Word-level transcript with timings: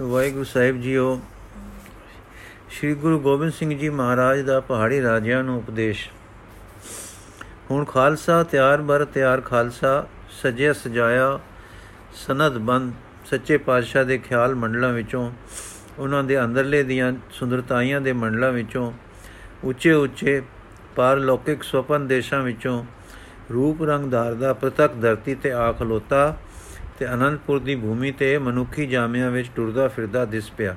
ਵਾਹਿਗੁਰੂ 0.00 0.44
ਸਾਹਿਬ 0.44 0.80
ਜੀਓ, 0.80 1.20
ਸ੍ਰੀ 2.70 2.94
ਗੁਰੂ 2.94 3.18
ਗੋਬਿੰਦ 3.20 3.52
ਸਿੰਘ 3.52 3.78
ਜੀ 3.78 3.88
ਮਹਾਰਾਜ 3.88 4.40
ਦਾ 4.40 4.60
ਪਹਾੜੀ 4.60 5.02
ਰਾਜਿਆਂ 5.02 5.42
ਨੂੰ 5.44 5.56
ਉਪਦੇਸ਼। 5.58 6.08
ਹੁਣ 7.70 7.84
ਖਾਲਸਾ 7.84 8.42
ਤਿਆਰ 8.42 8.82
ਬਰ 8.82 9.04
ਤਿਆਰ 9.04 9.40
ਖਾਲਸਾ, 9.40 10.06
ਸਜਿਆ 10.42 10.72
ਸਜਾਇਆ 10.72 11.38
ਸਨਦ 12.14 12.58
ਬੰਦ, 12.58 12.92
ਸੱਚੇ 13.26 13.56
ਪਾਤਸ਼ਾਹ 13.56 14.04
ਦੇ 14.04 14.18
ਖਿਆਲ 14.18 14.54
ਮੰਡਲਾਂ 14.54 14.92
ਵਿੱਚੋਂ, 14.92 15.30
ਉਹਨਾਂ 15.98 16.24
ਦੇ 16.24 16.40
ਅੰਦਰਲੇ 16.44 16.82
ਦੀਆਂ 16.82 17.12
ਸੁੰਦਰਤਾਈਆਂ 17.32 18.00
ਦੇ 18.00 18.12
ਮੰਡਲਾਂ 18.12 18.52
ਵਿੱਚੋਂ, 18.52 18.92
ਉੱਚੇ 19.64 19.92
ਉੱਚੇ 19.92 20.42
ਪਾਰਲੌਕਿਕ 20.96 21.62
ਸੁਪਨ 21.62 22.06
ਦੇਸ਼ਾਂ 22.06 22.42
ਵਿੱਚੋਂ 22.42 22.84
ਰੂਪ 23.52 23.82
ਰੰਗ 23.82 24.10
ਧਾਰਦਾ 24.10 24.52
ਪ੍ਰਤੱਖ 24.52 24.92
ਧਰਤੀ 25.00 25.34
ਤੇ 25.34 25.52
ਆ 25.52 25.72
ਖਲੋਤਾ 25.72 26.36
ਤੇ 26.98 27.06
ਅਨੰਦਪੁਰ 27.14 27.58
ਦੀ 27.58 27.76
ਭੂਮੀ 27.76 28.12
ਤੇ 28.12 28.38
ਮਨੁੱਖੀ 28.38 28.86
ਜਾਮਿਆਂ 28.86 29.30
ਵਿੱਚ 29.30 29.50
ਟੁਰਦਾ 29.56 29.88
ਫਿਰਦਾ 29.88 30.24
ਦਿਸ 30.24 30.50
ਪਿਆ। 30.50 30.76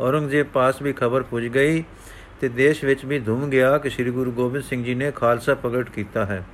ਔਰੰਗਜ਼ੇਬ 0.00 0.46
ਪਾਸ 0.46 0.82
ਵੀ 0.82 0.92
ਖਬਰ 0.92 1.22
ਪੁੱਜ 1.22 1.46
ਗਈ 1.46 1.84
ਤੇ 2.40 2.48
ਦੇਸ਼ 2.48 2.84
ਵਿੱਚ 2.84 3.04
ਵੀ 3.04 3.18
ਧੁੰਮ 3.18 3.50
ਗਿਆ 3.50 3.78
ਕਿ 3.78 3.90
ਸ੍ਰੀ 3.90 4.10
ਗੁਰੂ 4.10 4.32
ਗੋਬਿੰਦ 4.32 4.64
ਸਿੰਘ 4.64 4.84
ਜੀ 4.84 4.94
ਨੇ 4.94 5.10
ਖਾਲਸਾ 5.10 5.54
ਪ੍ਰਗਟ 5.54 5.90
ਕੀਤਾ 5.90 6.26
ਹੈ। 6.26 6.44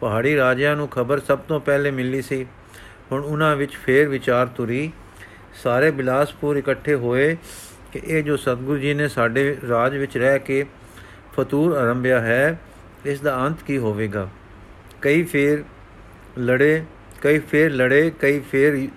ਪਹਾੜੀ 0.00 0.36
ਰਾਜਿਆਂ 0.36 0.76
ਨੂੰ 0.76 0.88
ਖਬਰ 0.88 1.20
ਸਭ 1.20 1.38
ਤੋਂ 1.38 1.60
ਪਹਿਲੇ 1.60 1.90
ਮਿਲੀ 1.90 2.22
ਸੀ। 2.22 2.46
ਹੁਣ 3.12 3.24
ਉਹਨਾਂ 3.24 3.56
ਵਿੱਚ 3.56 3.76
ਫੇਰ 3.76 4.08
ਵਿਚਾਰ 4.08 4.46
ਤੁਰੀ। 4.46 4.92
ਸਾਰੇ 5.62 5.90
ਬਿਲਾਸਪੁਰ 5.90 6.56
ਇਕੱਠੇ 6.56 6.94
ਹੋਏ 6.94 7.36
ਕਿ 7.92 8.00
ਇਹ 8.04 8.22
ਜੋ 8.22 8.36
ਸਤਗੁਰੂ 8.36 8.78
ਜੀ 8.78 8.94
ਨੇ 8.94 9.08
ਸਾਡੇ 9.08 9.56
ਰਾਜ 9.68 9.96
ਵਿੱਚ 9.96 10.18
ਰਹਿ 10.18 10.38
ਕੇ 10.38 10.66
ਫਤੂਰ 11.36 11.76
ਆਰੰਭਿਆ 11.76 12.20
ਹੈ, 12.20 12.60
ਇਸ 13.04 13.20
ਦਾ 13.20 13.46
ਅੰਤ 13.46 13.62
ਕੀ 13.62 13.78
ਹੋਵੇਗਾ? 13.78 14.28
ਕਈ 15.02 15.22
ਫੇਰ 15.22 15.64
ਲੜੇ 16.38 16.84
ਕਈ 17.20 17.38
ਫੇਰ 17.38 17.72
ਲੜੇ, 17.72 18.12
ਕਈ 18.20 18.40
ਫੇਰ, 18.40 18.88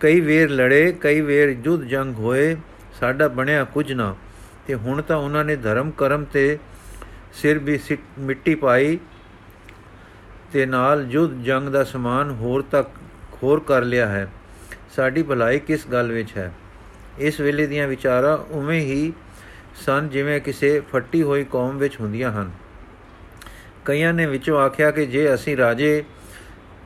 ਕਈ 0.00 0.20
ਵੇਰ 0.20 0.50
ਲੜੇ, 0.50 0.92
ਕਈ 1.00 1.20
ਵੇਰ 1.20 1.52
ਜੁੱਧ 1.52 1.82
ਜੰਗ 1.82 2.14
ਹੋਏ, 2.14 2.56
ਸਾਡਾ 3.00 3.28
ਬਣਿਆ 3.28 3.64
ਕੁਝ 3.64 3.92
ਨਾ। 3.92 4.16
ਤੇ 4.66 4.74
ਹੁਣ 4.74 5.02
ਤਾਂ 5.02 5.16
ਉਹਨਾਂ 5.16 5.44
ਨੇ 5.44 5.56
ਧਰਮ 5.56 5.90
ਕਰਮ 5.90 6.24
ਤੇ 6.24 6.58
ਸਿਰ 7.32 7.58
ਵੀ 7.58 7.78
ਮਿੱਟੀ 8.18 8.54
ਪਾਈ 8.54 8.98
ਤੇ 10.52 10.66
ਨਾਲ 10.66 11.04
ਜੁੱਧ 11.04 11.42
ਜੰਗ 11.42 11.68
ਦਾ 11.68 11.84
ਸਮਾਨ 11.84 12.30
ਹੋਰ 12.30 12.62
ਤੱਕ 12.62 12.88
ਹੋਰ 13.42 13.60
ਕਰ 13.60 13.82
ਲਿਆ 13.82 14.08
ਹੈ। 14.08 14.32
ਸਾਡੀ 14.96 15.22
ਭਲਾਈ 15.22 15.58
ਕਿਸ 15.58 15.86
ਗੱਲ 15.92 16.12
ਵਿੱਚ 16.12 16.36
ਹੈ? 16.36 16.52
ਇਸ 17.18 17.40
ਵੇਲੇ 17.40 17.66
ਦੀਆਂ 17.66 17.88
ਵਿਚਾਰਾਂ 17.88 18.38
ਉਵੇਂ 18.38 18.80
ਹੀ 18.80 19.12
ਸਨ 19.86 20.08
ਜਿਵੇਂ 20.08 20.40
ਕਿਸੇ 20.40 20.80
ਫੱਟੀ 20.80 21.22
ਹੋਈ 21.22 21.44
ਕੌਮ 21.44 21.78
ਵਿੱਚ 21.78 22.00
ਹੁੰਦੀਆਂ 22.00 22.32
ਹਨ। 22.32 22.50
ਕਈਆਂ 23.84 24.12
ਨੇ 24.12 24.26
ਵਿੱਚੋਂ 24.26 24.60
ਆਖਿਆ 24.60 24.90
ਕਿ 24.90 25.06
ਜੇ 25.06 25.34
ਅਸੀਂ 25.34 25.56
ਰਾਜੇ 25.56 26.04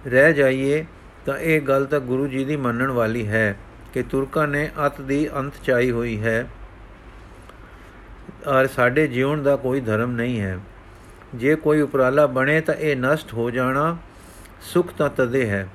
ਰਹਿ 0.07 0.33
ਜਾਈਏ, 0.33 0.87
ਤਾਂ 1.27 1.39
ਇਹ 1.39 1.61
ਗੱਲ 1.61 1.87
ਤਾਂ 1.87 2.01
ਗੁਰੂ 2.01 2.27
ਜੀ 2.27 2.45
ਦੀ 2.45 2.57
ਮੰਨਣ 2.57 2.91
ਵਾਲੀ 2.91 3.29
ਹੈ 3.29 3.59
ਕਿ 3.95 4.03
ਤੁਰਕਾਂ 4.03 4.49
ਨੇ 4.49 4.71
ਅਤ 4.87 5.01
ਦੀ 5.01 5.31
ਅੰਤ 5.37 5.53
ਚਾਈ 5.65 5.91
ਹੋਈ 5.91 6.23
ਹੈ। 6.23 6.49
ਔਰ 8.47 8.67
ਸਾਡੇ 8.67 9.07
ਜੀਵਨ 9.07 9.43
ਦਾ 9.43 9.57
ਕੋਈ 9.57 9.81
ਧਰਮ 9.81 10.11
ਨਹੀਂ 10.11 10.41
ਹੈ। 10.41 10.59
ਜੇ 11.35 11.55
ਕੋਈ 11.55 11.81
ਉਪਰਾਲਾ 11.81 12.27
ਬਣੇ 12.27 12.61
ਤਾਂ 12.61 12.75
ਇਹ 12.75 12.97
ਨਸ਼ਟ 12.97 13.33
ਹੋ 13.33 13.51
ਜਾਣਾ 13.51 13.97
ਸੁਖ 14.61 14.93
ਤਾਂ 14.93 15.09
ਤਦੇ 15.09 15.51
ਹੈ। 15.51 15.69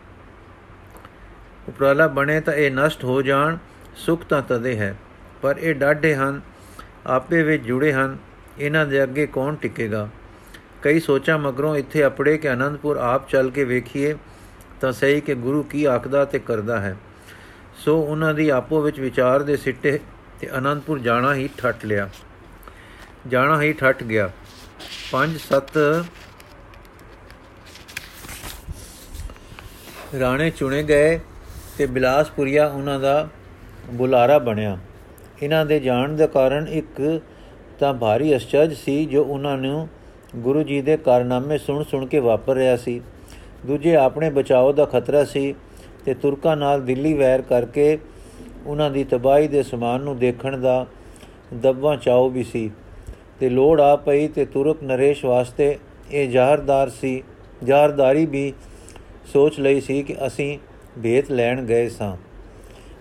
ਉਪਰਾਲਾ 1.67 2.07
ਬਣੇ 2.07 2.41
ਤਾਂ 2.41 2.53
ਇਹ 2.53 2.71
ਨਸ਼ਟ 2.71 3.03
ਹੋ 3.03 3.21
ਜਾਣ 3.21 3.57
ਸੁਖ 3.95 4.23
ਤਾਂ 4.23 4.41
ਤਦੇ 4.41 4.79
ਹੈ। 4.79 4.95
ਪਰ 5.41 5.55
ਇਹ 5.59 5.75
ਡਾਢੇ 5.75 6.15
ਹਨ, 6.15 6.41
ਆਪੇ 7.07 7.43
ਵਿੱਚ 7.43 7.63
ਜੁੜੇ 7.63 7.93
ਹਨ, 7.93 8.17
ਇਹਨਾਂ 8.59 8.85
ਦੇ 8.85 9.03
ਅੱਗੇ 9.03 9.27
ਕੌਣ 9.27 9.55
ਟਿਕੇਗਾ? 9.55 10.09
ਕਈ 10.83 10.99
ਸੋਚਾਂ 10.99 11.39
ਮਗਰੋਂ 11.39 11.75
ਇੱਥੇ 11.75 12.05
ਅਪੜੇ 12.05 12.37
ਕਿ 12.37 12.53
ਅਨੰਦਪੁਰ 12.53 12.97
ਆਪ 12.97 13.29
ਚੱਲ 13.29 13.51
ਕੇ 13.51 13.63
ਵੇਖੀਏ 13.63 14.15
ਤਾਂ 14.81 14.91
ਸਹੀ 14.91 15.21
ਕਿ 15.21 15.35
ਗੁਰੂ 15.35 15.63
ਕੀ 15.63 15.85
ਆਖਦਾ 15.85 16.25
ਤੇ 16.25 16.39
ਕਰਦਾ 16.39 16.81
ਹੈ। 16.81 16.97
ਸੋ 17.75 18.01
ਉਹਨਾਂ 18.01 18.33
ਦੀ 18.33 18.49
ਆਪੋ 18.49 18.81
ਵਿੱਚ 18.81 18.99
ਵਿਚਾਰ 18.99 19.43
ਦੇ 19.43 19.57
ਸਿੱਟੇ 19.57 19.99
ਤੇ 20.39 20.49
ਅਨੰਦਪੁਰ 20.57 20.99
ਜਾਣਾ 20.99 21.33
ਹੀ 21.33 21.49
ਠੱਟ 21.57 21.85
ਲਿਆ। 21.85 22.09
ਜਾਣਾ 23.27 23.61
ਹੀ 23.61 23.73
ਠੱਟ 23.73 24.03
ਗਿਆ। 24.03 24.31
5 25.11 25.39
7 25.39 26.05
ਰਾਣੇ 30.19 30.49
ਚੁਣੇ 30.49 30.83
ਗਏ 30.83 31.19
ਤੇ 31.77 31.85
ਬਿਲਾਸਪੁਰੀਆ 31.85 32.67
ਉਹਨਾਂ 32.67 32.99
ਦਾ 32.99 33.27
ਬੁਲਾਰਾ 33.85 34.37
ਬਣਿਆ। 34.37 34.79
ਇਹਨਾਂ 35.43 35.65
ਦੇ 35.65 35.79
ਜਾਣ 35.79 36.15
ਦਾ 36.15 36.27
ਕਾਰਨ 36.27 36.67
ਇੱਕ 36.67 37.21
ਤਾਂ 37.79 37.93
ਭਾਰੀ 37.93 38.37
ਅਸਚਰਜ 38.37 38.73
ਸੀ 38.73 39.05
ਜੋ 39.05 39.23
ਉਹਨਾਂ 39.23 39.57
ਨੂੰ 39.57 39.89
ਗੁਰੂ 40.35 40.63
ਜੀ 40.63 40.81
ਦੇ 40.81 40.97
ਕਾਰਨਾਮੇ 40.97 41.57
ਸੁਣ 41.57 41.83
ਸੁਣ 41.83 42.05
ਕੇ 42.05 42.19
ਵਾਪਰ 42.19 42.55
ਰਿਹਾ 42.55 42.75
ਸੀ। 42.75 43.01
ਦੂਜੇ 43.65 43.95
ਆਪਣੇ 43.95 44.29
ਬਚਾਓ 44.29 44.71
ਦਾ 44.71 44.85
ਖਤਰਾ 44.85 45.23
ਸੀ 45.23 45.53
ਤੇ 46.05 46.13
ਤੁਰਕਾਂ 46.13 46.57
ਨਾਲ 46.57 46.81
ਦਿੱਲੀ 46.81 47.13
ਵੈਰ 47.13 47.41
ਕਰਕੇ 47.41 47.97
ਉਹਨਾਂ 48.67 48.89
ਦੀ 48.91 49.03
ਤਬਾਹੀ 49.03 49.47
ਦੇ 49.47 49.63
ਸਮਾਨ 49.63 50.01
ਨੂੰ 50.01 50.17
ਦੇਖਣ 50.17 50.57
ਦਾ 50.57 50.85
ਦੱਬਾ 51.53 51.95
ਚਾਉ 51.95 52.29
ਵੀ 52.29 52.43
ਸੀ। 52.43 52.71
ਤੇ 53.39 53.49
ਲੋੜ 53.49 53.81
ਆ 53.81 53.95
ਪਈ 53.95 54.27
ਤੇ 54.27 54.45
ਤੁਰਕ 54.45 54.83
ਨਰੇਸ਼ 54.83 55.25
ਵਾਸਤੇ 55.25 55.77
ਇਹ 56.11 56.29
ਜ਼ਾਹਰਦਾਰ 56.29 56.89
ਸੀ, 56.89 57.23
ਜ਼ਾਹਰਦਾਰੀ 57.63 58.25
ਵੀ 58.25 58.53
ਸੋਚ 59.33 59.59
ਲਈ 59.59 59.81
ਸੀ 59.81 60.03
ਕਿ 60.03 60.15
ਅਸੀਂ 60.27 60.57
ਭੇਤ 61.03 61.31
ਲੈਣ 61.31 61.65
ਗਏ 61.65 61.89
ਸਾਂ। 61.89 62.17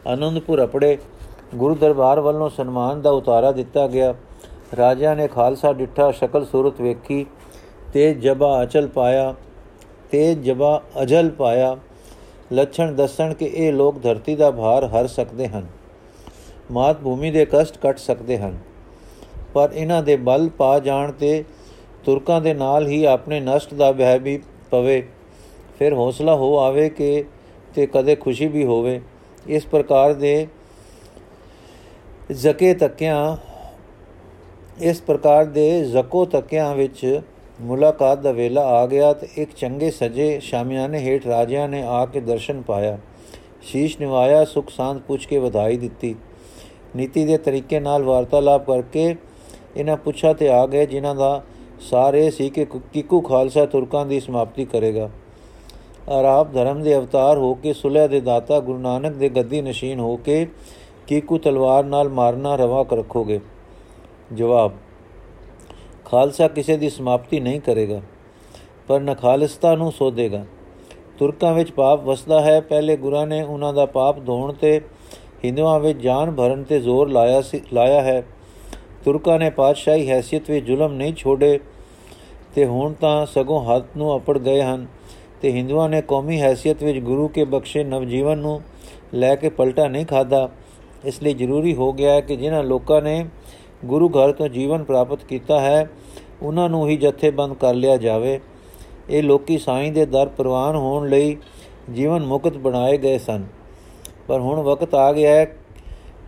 ਆਨੰਦਪੁਰ 0.09 0.65
ਅਪੜੇ 0.65 0.99
ਗੁਰੂ 1.55 1.75
ਦਰਬਾਰ 1.75 2.21
ਵੱਲੋਂ 2.21 2.51
ਸਨਮਾਨ 2.51 3.03
ਦਾ 3.03 3.11
ਉਤਾਰਾ 3.11 3.53
ਦਿੱਤਾ 3.53 3.87
ਗਿਆ। 3.87 4.15
ਰਾਜਾ 4.77 5.15
ਨੇ 5.15 5.27
ਖਾਲਸਾ 5.29 5.73
ਡਿੱਠਾ, 5.73 6.11
ਸ਼ਕਲ 6.11 6.45
ਸੂਰਤ 6.45 6.81
ਵੇਖੀ, 6.81 7.25
ਤੇ 7.93 8.13
ਜਬਾ 8.15 8.63
ਅਚਲ 8.63 8.87
ਪਾਇਆ, 8.89 9.35
ਤੇ 10.11 10.35
ਜਬਾ 10.35 10.83
ਅਜਲ 11.03 11.31
ਪਾਇਆ। 11.31 11.77
ਲੱਛਣ 12.53 12.93
ਦੱਸਣ 12.95 13.33
ਕਿ 13.35 13.45
ਇਹ 13.47 13.73
ਲੋਕ 13.73 13.99
ਧਰਤੀ 14.03 14.35
ਦਾ 14.37 14.51
ਭਾਰ 14.51 14.85
ਹਰ 14.89 15.07
ਸਕਦੇ 15.07 15.49
ਹਨ, 15.49 15.67
ਮਾਤ 16.73 17.01
ਭੂਮੀ 17.01 17.31
ਦੇ 17.31 17.45
ਕਸ਼ਟ 17.45 17.79
ਕੱਟ 17.79 17.99
ਸਕਦੇ 17.99 18.39
ਹਨ, 18.39 18.59
ਪਰ 19.55 19.71
ਇਹਨਾਂ 19.75 20.03
ਦੇ 20.03 20.17
ਬਲ 20.19 20.49
ਪਾ 20.59 20.79
ਜਾਣ 20.79 21.13
ਤੇ 21.13 21.45
ਤੁਰਕਾਂ 22.05 22.41
ਦੇ 22.41 22.55
ਨਾਲ 22.55 22.87
ਹੀ 22.87 23.05
ਆਪਣੇ 23.05 23.41
ਨਸ਼ਟ 23.41 23.75
ਦਾ 23.75 23.91
ਵਹਿ 23.91 24.19
ਵੀ 24.19 24.41
ਪਵੇ। 24.71 25.03
ਫਿਰ 25.79 25.95
ਹੌਸਲਾ 25.95 26.35
ਹੋ 26.35 26.57
ਆਵੇ 26.59 26.89
ਕਿ 26.89 27.25
ਤੇ 27.75 27.87
ਕਦੇ 27.87 28.15
ਖੁਸ਼ੀ 28.17 28.47
ਵੀ 28.47 28.65
ਹੋਵੇ। 28.65 29.01
ਇਸ 29.47 29.67
ਪ੍ਰਕਾਰ 29.67 30.13
ਦੇ 30.15 30.47
ਜ਼ਕੇ 32.33 32.73
ਤੱਕਿਆਂ 32.75 33.37
ਇਸ 34.81 35.01
ਪ੍ਰਕਾਰ 35.03 35.45
ਦੇ 35.45 35.85
ਜ਼ਕੋ 35.85 36.25
ਤੱਕਿਆਂ 36.25 36.75
ਵਿੱਚ 36.75 37.21
ਮੁਲਾਕਾਤ 37.61 38.19
ਦਾ 38.19 38.33
ਵੇਲਾ 38.33 38.63
ਆ 38.67 38.87
ਗਿਆ 38.87 39.13
ਤੇ 39.13 39.29
ਇੱਕ 39.37 39.51
ਚੰਗੇ 39.57 39.91
ਸਜੇ 39.91 40.39
ਸ਼ਾਮਿਆਨੇ 40.41 40.99
ਹੇਠ 40.99 41.27
ਰਾਜਿਆਂ 41.27 41.69
ਨੇ 41.69 41.83
ਆ 41.83 42.05
ਕੇ 42.07 42.21
ਦਰਸ਼ਨ 42.21 42.63
ਪਾਇਆ। 42.63 42.99
ਸ਼ੀਸ਼ 43.63 44.01
ਨਿਵਾਇਆ, 44.01 44.45
ਸੁਖ 44.45 44.71
ਸਾਂਤ 44.71 44.99
ਪੁੱਛ 44.99 45.27
ਕੇ 45.27 45.39
ਵਧਾਈ 45.39 45.77
ਦਿੱਤੀ। 45.77 46.15
ਨੀਤੀ 46.97 47.25
ਦੇ 47.25 47.39
ਤਰੀਕੇ 47.39 47.81
ਨਾਲ 47.81 48.03
ਵਾਰਤਾਲਾਪ 48.03 48.67
ਕਰਕੇ 48.67 49.15
ਇਹਨਾਂ 49.77 49.97
ਪੁੱਛਾ 49.97 50.33
ਤੇ 50.33 50.49
ਆ 50.49 50.67
ਗਏ, 50.67 50.87
ਜਿਨ੍ਹਾਂ 50.87 51.15
ਦਾ 51.15 51.43
ਸਾਰੇ 51.81 52.31
ਸੀ 52.31 52.51
ਕਿ 52.51 52.67
ਕਿਕੂ 52.93 53.21
ਖਾਲਸਾ 53.21 53.67
ਤੁਰਕਾਂ 53.67 54.07
ਦੀ 54.07 54.21
ਸਮਾਪਤੀ 54.21 54.65
ਕਰੇਗਾ। 54.65 55.11
ਔਰ 56.09 56.25
ਆਪ 56.25 56.53
ਧਰਮ 56.53 56.83
ਦੇ 56.83 56.97
ਅਵਤਾਰ 56.97 57.39
ਹੋ 57.39 57.55
ਕੇ 57.55 57.73
ਸੁਲਹ 57.73 58.09
ਦੇ 58.09 58.21
ਦਾਤਾ 58.21 58.61
ਗੁਰੂ 58.61 58.79
ਨਾਨਕ 58.79 59.13
ਦੇ 59.13 59.29
ਗੱਦੀ 59.29 59.63
ਨਸ਼ੀਨ 59.63 60.01
ਹੋ 60.01 60.17
ਕੇ 60.17 60.47
ਕਿਕੂ 61.07 61.39
ਤਲਵਾਰ 61.39 61.85
ਨਾਲ 61.85 62.09
ਮਾਰਨਾ 62.09 62.57
ਰਵਾ 62.57 62.85
ਕਰ 62.85 62.97
ਰੱਖੋਗੇ। 62.97 63.41
ਜਵਾਬ, 64.35 64.73
ਖਾਲਸਾ 66.05 66.49
ਕਿਸੇ 66.49 66.77
ਦੀ 66.77 66.91
ਸਮਾਪਤੀ 66.91 67.41
ਨਹੀਂ 67.41 67.61
ਕਰੇਗਾ, 67.61 68.01
ਪਰ 68.89 69.01
ਨਖਾਲਸਤਾ 69.01 69.75
ਨੂੰ 69.75 69.93
ਸੋਧੇਗਾ। 69.93 70.45
ਤੁਰਕਾਂ 71.19 71.55
ਵਿੱਚ 71.55 71.71
ਪਾਪ 71.71 72.05
ਵਸਦਾ 72.05 72.41
ਹੈ, 72.41 72.61
ਪਹਿਲੇ 72.61 72.97
ਗੁਰਾਂ 72.97 73.27
ਨੇ 73.27 73.43
ਉਹਨਾਂ 73.43 73.73
ਦਾ 73.75 73.87
ਪਾਪ 73.87 74.19
ਧੋਣ 74.19 74.53
ਤੇ 74.53 74.81
ਹਿੰਦੂਆਂ 75.45 75.81
ਵਿੱਚ 75.81 75.99
ਜਾਨ 75.99 76.31
ਭਰਨ 76.31 76.63
ਤੇ 76.63 76.81
ਜ਼ੋਰ 76.81 77.09
ਲਾਇਆ 77.09 77.41
ਸੀ, 77.41 77.61
ਲਾਇਆ 77.73 78.03
ਹੈ। 78.03 78.23
ਤੁਰਕਾਂ 79.05 79.39
ਨੇ 79.39 79.51
ਪਾਤਸ਼ਾਹੀ 79.51 80.11
ਹیثیت 80.13 80.43
ਵਿੱਚ 80.49 80.67
ਜ਼ੁਲਮ 80.67 80.93
ਨਹੀਂ 80.93 81.15
ਛੋੜੇ 81.15 81.61
ਤੇ 82.55 82.67
ਹੁਣ 82.67 82.93
ਤਾਂ 82.93 83.27
ਸਗੋਂ 83.27 83.63
ਹੱਥ 83.65 83.85
ਨੂੰ 83.97 84.17
ਅਪੜ 84.17 84.39
ਗਏ 84.39 84.63
ਹਨ 84.63 84.87
ਤੇ 85.43 85.53
ਹਿੰਦੂਆਂ 85.53 85.89
ਨੇ 85.89 86.03
ਕੌਮੀ 86.03 86.43
ਹیثیت 86.43 86.85
ਵਿੱਚ 86.85 86.99
ਗੁਰੂ 86.99 87.29
ਕੇ 87.29 87.45
ਬਖਸ਼ੇ 87.45 87.85
ਨਵਜੀਵਨ 87.85 88.39
ਨੂੰ 88.39 88.61
ਲੈ 89.15 89.35
ਕੇ 89.35 89.49
ਪਲਟਾ 89.49 89.89
ਨਹੀਂ 89.89 90.07
ਖਾਦਾ 90.07 90.49
ਇਸ 91.05 91.23
ਲਈ 91.23 91.35
ਜ਼ਰੂਰੀ 91.35 91.75
ਹੋ 91.75 91.93
ਗਿਆ 91.93 92.21
ਕਿ 92.21 92.37
ਜਿਨ੍ਹਾਂ 92.37 92.65
ਲੋਕਾਂ 92.65 93.03
ਨੇ 93.03 93.27
ਗੁਰੂ 93.85 94.09
ਘਰ 94.09 94.33
ਤੋਂ 94.33 94.49
ਜੀਵਨ 94.49 94.85
ਪ੍ਰਾਪਤ 94.85 95.25
ਕੀਤਾ 95.25 95.61
ਹੈ, 95.61 95.91
ਉਹਨਾਂ 96.43 96.69
ਨੂੰ 96.69 96.89
ਹੀ 96.89 96.97
ਜਥੇਬੰਦ 96.97 97.55
ਕਰ 97.55 97.75
ਲਿਆ 97.75 97.97
ਜਾਵੇ। 97.97 98.41
ਇਹ 99.11 99.23
ਲੋਕੀ 99.23 99.59
ਸਾਈਂ 99.59 99.93
ਦੇ 99.93 100.07
ਦਰ 100.07 100.27
ਪ੍ਰਵਾਨ 100.27 100.77
ਹੋਣ 100.77 101.09
ਲਈ 101.09 101.37
ਜੀਵਨ 101.93 102.25
ਮੁਕਤ 102.25 102.57
ਬਣਾਏ 102.57 102.99
ਗਏ 102.99 103.19
ਸਨ। 103.19 103.45
ਪਰ 104.29 104.41
ਹੁਣ 104.41 104.61
ਵਕਤ 104.61 104.95
ਆ 104.95 105.13
ਗਿਆ 105.13 105.35
ਹੈ 105.35 105.45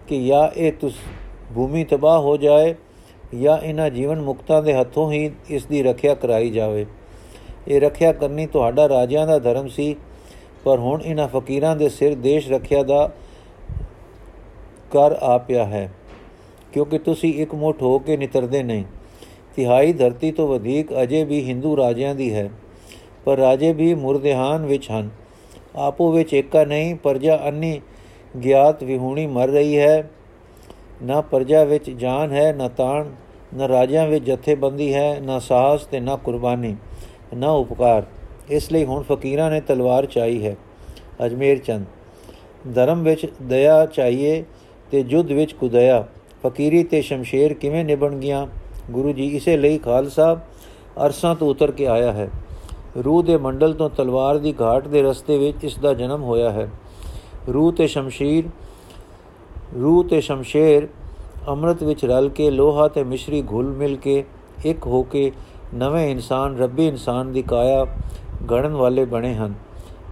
ਕਿ 0.09 0.27
ਜਾਂ 0.27 0.49
ਇਹ 0.57 0.73
ਤੁਸ, 0.73 0.95
ਭੂਮੀ 1.55 1.85
ਤਬਾਹ 1.85 2.21
ਹੋ 2.21 2.37
ਜਾਏ, 2.37 2.75
ਜਾਂ 3.41 3.59
ਇਹਨਾਂ 3.59 3.91
ਜੀਵਨ 3.91 4.21
ਮੁਕਤਾਂ 4.21 4.63
ਦੇ 4.63 4.75
ਹੱਥੋਂ 4.75 5.13
ਹੀ 5.13 5.31
ਇਸ 5.51 5.67
ਦੀ 5.67 5.83
ਰੱਖਿਆ 5.83 6.15
ਕਰਾਈ 6.15 6.51
ਜਾਵੇ। 6.51 6.87
ਇਹ 7.69 7.81
ਰੱਖਿਆ 7.81 8.13
ਕਰਨੀ 8.13 8.47
ਤੁਹਾਡਾ 8.47 8.89
ਰਾਜਿਆਂ 8.89 9.27
ਦਾ 9.27 9.39
ਧਰਮ 9.39 9.69
ਸੀ, 9.69 9.97
ਪਰ 10.65 10.79
ਹੁਣ 10.79 11.03
ਇਹਨਾਂ 11.03 11.29
ਫਕੀਰਾਂ 11.29 11.77
ਦੇ 11.77 11.89
ਸਿਰ 11.89 12.15
ਦੇਸ਼ 12.15 12.51
ਰੱਖਿਆ 12.51 12.83
ਦਾ 12.83 13.11
ਕਰ 14.91 15.13
ਆ 15.13 15.39
ਪਿਆ 15.39 15.65
ਹੈ। 15.65 15.93
ਕਿਉਂਕਿ 16.75 16.99
ਤੁਸੀਂ 16.99 17.33
ਇੱਕ 17.35 17.55
ਮੁੱਠ 17.55 17.83
ਹੋ 17.83 17.99
ਕੇ 17.99 18.17
ਨਿਤਰਦੇ 18.17 18.63
ਨਹੀਂ। 18.63 18.85
ਤਿਹਾਈ 19.57 19.93
ਧਰਤੀ 19.93 20.31
ਤੋਂ 20.33 20.47
ਵਧੇਕ 20.49 20.93
ਅਜੇ 21.03 21.25
ਵੀ 21.25 21.41
ਹਿੰਦੂ 21.45 21.77
ਰਾਜਿਆਂ 21.77 22.15
ਦੀ 22.15 22.33
ਹੈ, 22.35 22.49
ਪਰ 23.25 23.37
ਰਾਜੇ 23.37 23.73
ਵੀ 23.73 23.95
ਮੁਰਦਿਹਾਨ 23.95 24.65
ਵਿੱਚ 24.67 24.91
ਹਨ। 24.91 25.11
ਆਪੋ 25.77 26.11
ਵਿੱਚ 26.13 26.35
ਏਕਾ 26.35 26.65
ਨਹੀਂ, 26.65 26.95
ਪਰਜਾ 26.95 27.39
ਅੰਨੀ 27.49 27.81
ਗਿਆਤ 28.35 28.83
ਵਿਹੂਣੀ 28.85 29.27
ਮਰ 29.27 29.49
ਰਹੀ 29.49 29.79
ਹੈ। 29.79 30.11
ਨਾ 31.03 31.21
ਪਰਜਾ 31.21 31.63
ਵਿੱਚ 31.65 31.91
ਜਾਨ 31.91 32.33
ਹੈ, 32.33 32.53
ਨਾ 32.53 32.69
ਤਾਣ, 32.69 33.09
ਨਾ 33.55 33.69
ਰਾਜਿਆਂ 33.69 34.07
ਵਿੱਚ 34.09 34.25
ਜਥੇਬੰਦੀ 34.25 34.93
ਹੈ, 34.95 35.21
ਨਾ 35.21 35.39
ਸਾਹਸ 35.39 35.87
ਤੇ 35.87 36.01
ਨਾ 36.01 36.17
ਕੁਰਬਾਨੀ, 36.17 36.75
ਨਾ 37.37 37.51
ਉਪਕਾਰ। 37.51 38.03
ਇਸ 38.51 38.71
ਲਈ 38.73 38.85
ਹੁਣ 38.85 39.03
ਫਕੀਰਾਂ 39.03 39.51
ਨੇ 39.51 39.61
ਤਲਵਾਰ 39.61 40.07
ਚਾਹੀ 40.07 40.45
ਹੈ, 40.47 40.57
ਅਜਮੇਰ 41.27 41.59
ਚੰਦ। 41.59 41.87
ਧਰਮ 42.75 43.03
ਵਿੱਚ 43.03 43.27
ਦਇਆ 43.43 43.85
ਚਾਹੀਏ 43.87 44.43
ਤੇ 44.91 45.03
ਜੁੱਧ 45.03 45.33
ਵਿੱਚ 45.33 45.53
ਕੁਦਇਆ। 45.53 46.05
ਫਕੀਰੀ 46.47 46.85
ਤੇ 46.85 47.03
ਸ਼ਮਸ਼ੇਰ 47.03 47.55
ਕਿਵੇਂ 47.55 47.85
ਨਿਭਣ 47.85 48.15
ਗਿਆ 48.15 48.47
ਗੁਰੂ 48.91 49.13
ਜੀ 49.13 49.27
ਇਸੇ 49.27 49.57
ਲਈ 49.57 49.79
ਖਾਲਸਾ 49.79 50.35
ਅਰਸਾਂ 51.07 51.35
ਤੋਂ 51.35 51.49
ਉਤਰ 51.51 51.71
ਕੇ 51.71 51.87
ਆਇਆ 51.87 52.13
ਹੈ। 52.13 52.31
ਰੂਹ 53.05 53.23
ਦੇ 53.23 53.37
ਮੰਡਲ 53.37 53.73
ਤੋਂ 53.73 53.91
ਤਲਵਾਰ 53.91 54.39
ਦੀ 54.39 54.55
ਘਾਟ 54.61 54.89
ਦੇ 54.89 55.03
ਰਸਤੇ 55.03 55.39
ਵਿੱਚ 55.39 55.65
ਇਸ 55.65 55.79
ਦਾ 55.79 55.95
ਜਨਮ 55.95 56.23
ਹੋਇਆ 56.23 56.51
ਹੈ। 56.51 56.71
ਰੂਹ 57.55 57.73
ਤੇ 57.73 57.87
ਸ਼ਮਸ਼ੀਰ, 57.87 58.45
ਰੂਹ 59.81 60.05
ਤੇ 60.05 60.21
ਸ਼ਮਸ਼ੇਰ 60.21 60.89
ਅੰਮ੍ਰਿਤ 61.49 61.83
ਵਿੱਚ 61.83 62.05
ਰਲ 62.05 62.29
ਕੇ 62.29 62.51
ਲੋਹਾ 62.51 62.89
ਤੇ 62.89 63.05
ਮਿਸ਼ਰੀ 63.05 63.43
ਘੁਲ 63.43 63.67
ਮਿਲ 63.67 63.97
ਕੇ 63.97 64.25
ਇੱਕ 64.65 64.87
ਹੋ 64.87 65.03
ਕੇ 65.03 65.33
ਨਵੇਂ 65.75 66.09
ਇਨਸਾਨ, 66.09 66.59
ਰੱਬੀ 66.59 66.89
ਇਨਸਾਨ 66.89 67.33
ਦੀ 67.33 67.43
ਕਾਇਆ 67.43 67.87
ਗੜਨ 68.51 68.73
ਵਾਲੇ 68.73 69.05
ਬਣੇ 69.05 69.35
ਹਨ। 69.35 69.55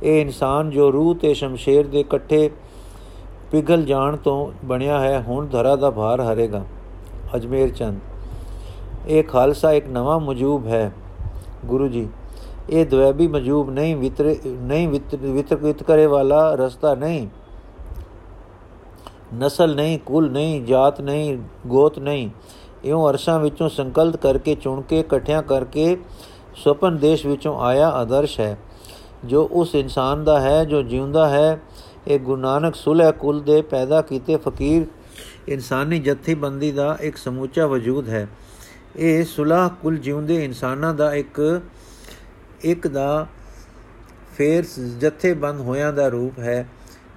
ਇਹ 0.02 0.20
ਇਨਸਾਨ 0.20 0.70
ਜੋ 0.70 0.92
ਰੂਹ 0.92 1.14
ਤੇ 1.14 1.34
ਸ਼ਮਸ਼ੇਰ 1.34 1.86
ਦੇ 1.86 2.00
ਇਕੱਠੇ 2.00 2.50
ਪਿਗਲ 3.52 3.82
ਜਾਣ 3.82 4.16
ਤੋਂ 4.16 4.66
ਬਣਿਆ 4.66 4.98
ਹੈ, 5.00 5.20
ਹੁਣ 5.20 5.46
ਧਰਾ 5.46 5.74
ਦਾ 5.76 5.90
ਭਾਰ 5.90 6.20
ਹਰੇਗਾ। 6.20 6.64
ਅਜਮੇਰ 7.36 7.70
ਚੰਦ, 7.70 7.98
ਇਹ 9.08 9.24
ਖਾਲਸਾ 9.24 9.72
ਇੱਕ 9.72 9.88
ਨਵਾਂ 9.88 10.18
ਮਜੂਬ 10.20 10.66
ਹੈ। 10.66 10.92
ਗੁਰੂ 11.66 11.88
ਜੀ, 11.88 12.08
ਇਹ 12.70 12.86
ਦਵੈਬੀ 12.86 13.26
ਮਜੂਬ 13.28 13.70
ਨਹੀਂ, 13.70 13.96
ਵਿਤਰ, 13.96 14.34
ਨਹੀਂ 14.46 14.88
ਵਿਤਰਕਿਤ 14.88 15.82
ਕਰੇ 15.82 16.06
ਵਾਲਾ 16.06 16.54
ਰਸਤਾ 16.54 16.94
ਨਹੀਂ। 16.94 17.26
ਨਸਲ 19.34 19.74
ਨਹੀਂ, 19.74 19.98
ਕੁਲ 19.98 20.30
ਨਹੀਂ, 20.30 20.64
ਜਾਤ 20.64 21.00
ਨਹੀਂ, 21.00 21.38
ਗੋਤ 21.66 21.98
ਨਹੀਂ। 21.98 22.28
ਇਉਂ 22.84 23.08
ਅਰਸ਼ਾਂ 23.10 23.38
ਵਿੱਚੋਂ 23.40 23.68
ਸੰਕਲਪ 23.68 24.16
ਕਰਕੇ, 24.16 24.54
ਚੁਣ 24.54 24.80
ਕੇ, 24.80 25.00
ਇਕੱਠਿਆਂ 25.00 25.42
ਕਰਕੇ 25.42 25.96
ਸੁਪਨ 26.54 26.96
ਦੇਸ਼ 26.96 27.26
ਵਿੱਚੋਂ 27.26 27.58
ਆਇਆ 27.60 27.88
ਆਦਰਸ਼ 27.90 28.40
ਹੈ। 28.40 28.56
ਜੋ 29.24 29.48
ਉਸ 29.52 29.74
ਇਨਸਾਨ 29.74 30.24
ਦਾ 30.24 30.40
ਹੈ, 30.40 30.64
ਜੋ 30.64 30.82
ਜਿਉਂਦਾ 30.82 31.28
ਹੈ 31.28 31.60
ਇਹ 32.08 32.18
ਗੁਰੂ 32.18 32.40
ਨਾਨਕ 32.40 32.74
ਸੁਲਹ 32.74 33.12
ਕੁਲ 33.12 33.40
ਦੇ 33.42 33.60
ਪੈਦਾ 33.62 34.00
ਕੀਤੇ 34.02 34.36
ਫਕੀਰ 34.36 34.86
ਇਨਸਾਨੀ 35.48 35.98
ਜਥੇਬੰਦੀ 35.98 36.70
ਦਾ 36.72 36.96
ਇੱਕ 37.00 37.16
ਸਮੂਚਾ 37.16 37.66
ਵਜੂਦ 37.66 38.08
ਹੈ। 38.08 38.26
ਇਹ 38.96 39.24
ਸੁਲਹ 39.24 39.68
ਕੁਲ 39.82 39.96
ਜਿਉਂਦੇ 39.96 40.44
ਇਨਸਾਨਾਂ 40.44 40.94
ਦਾ 40.94 41.14
ਇੱਕ 41.14 41.60
ਇੱਕ 42.64 42.86
ਦਾ 42.88 43.26
ਫੇਰ 44.36 44.64
ਜਥੇਬੰਦ 45.00 45.60
ਹੋਇਆਂ 45.60 45.92
ਦਾ 45.92 46.08
ਰੂਪ 46.08 46.38
ਹੈ, 46.38 46.66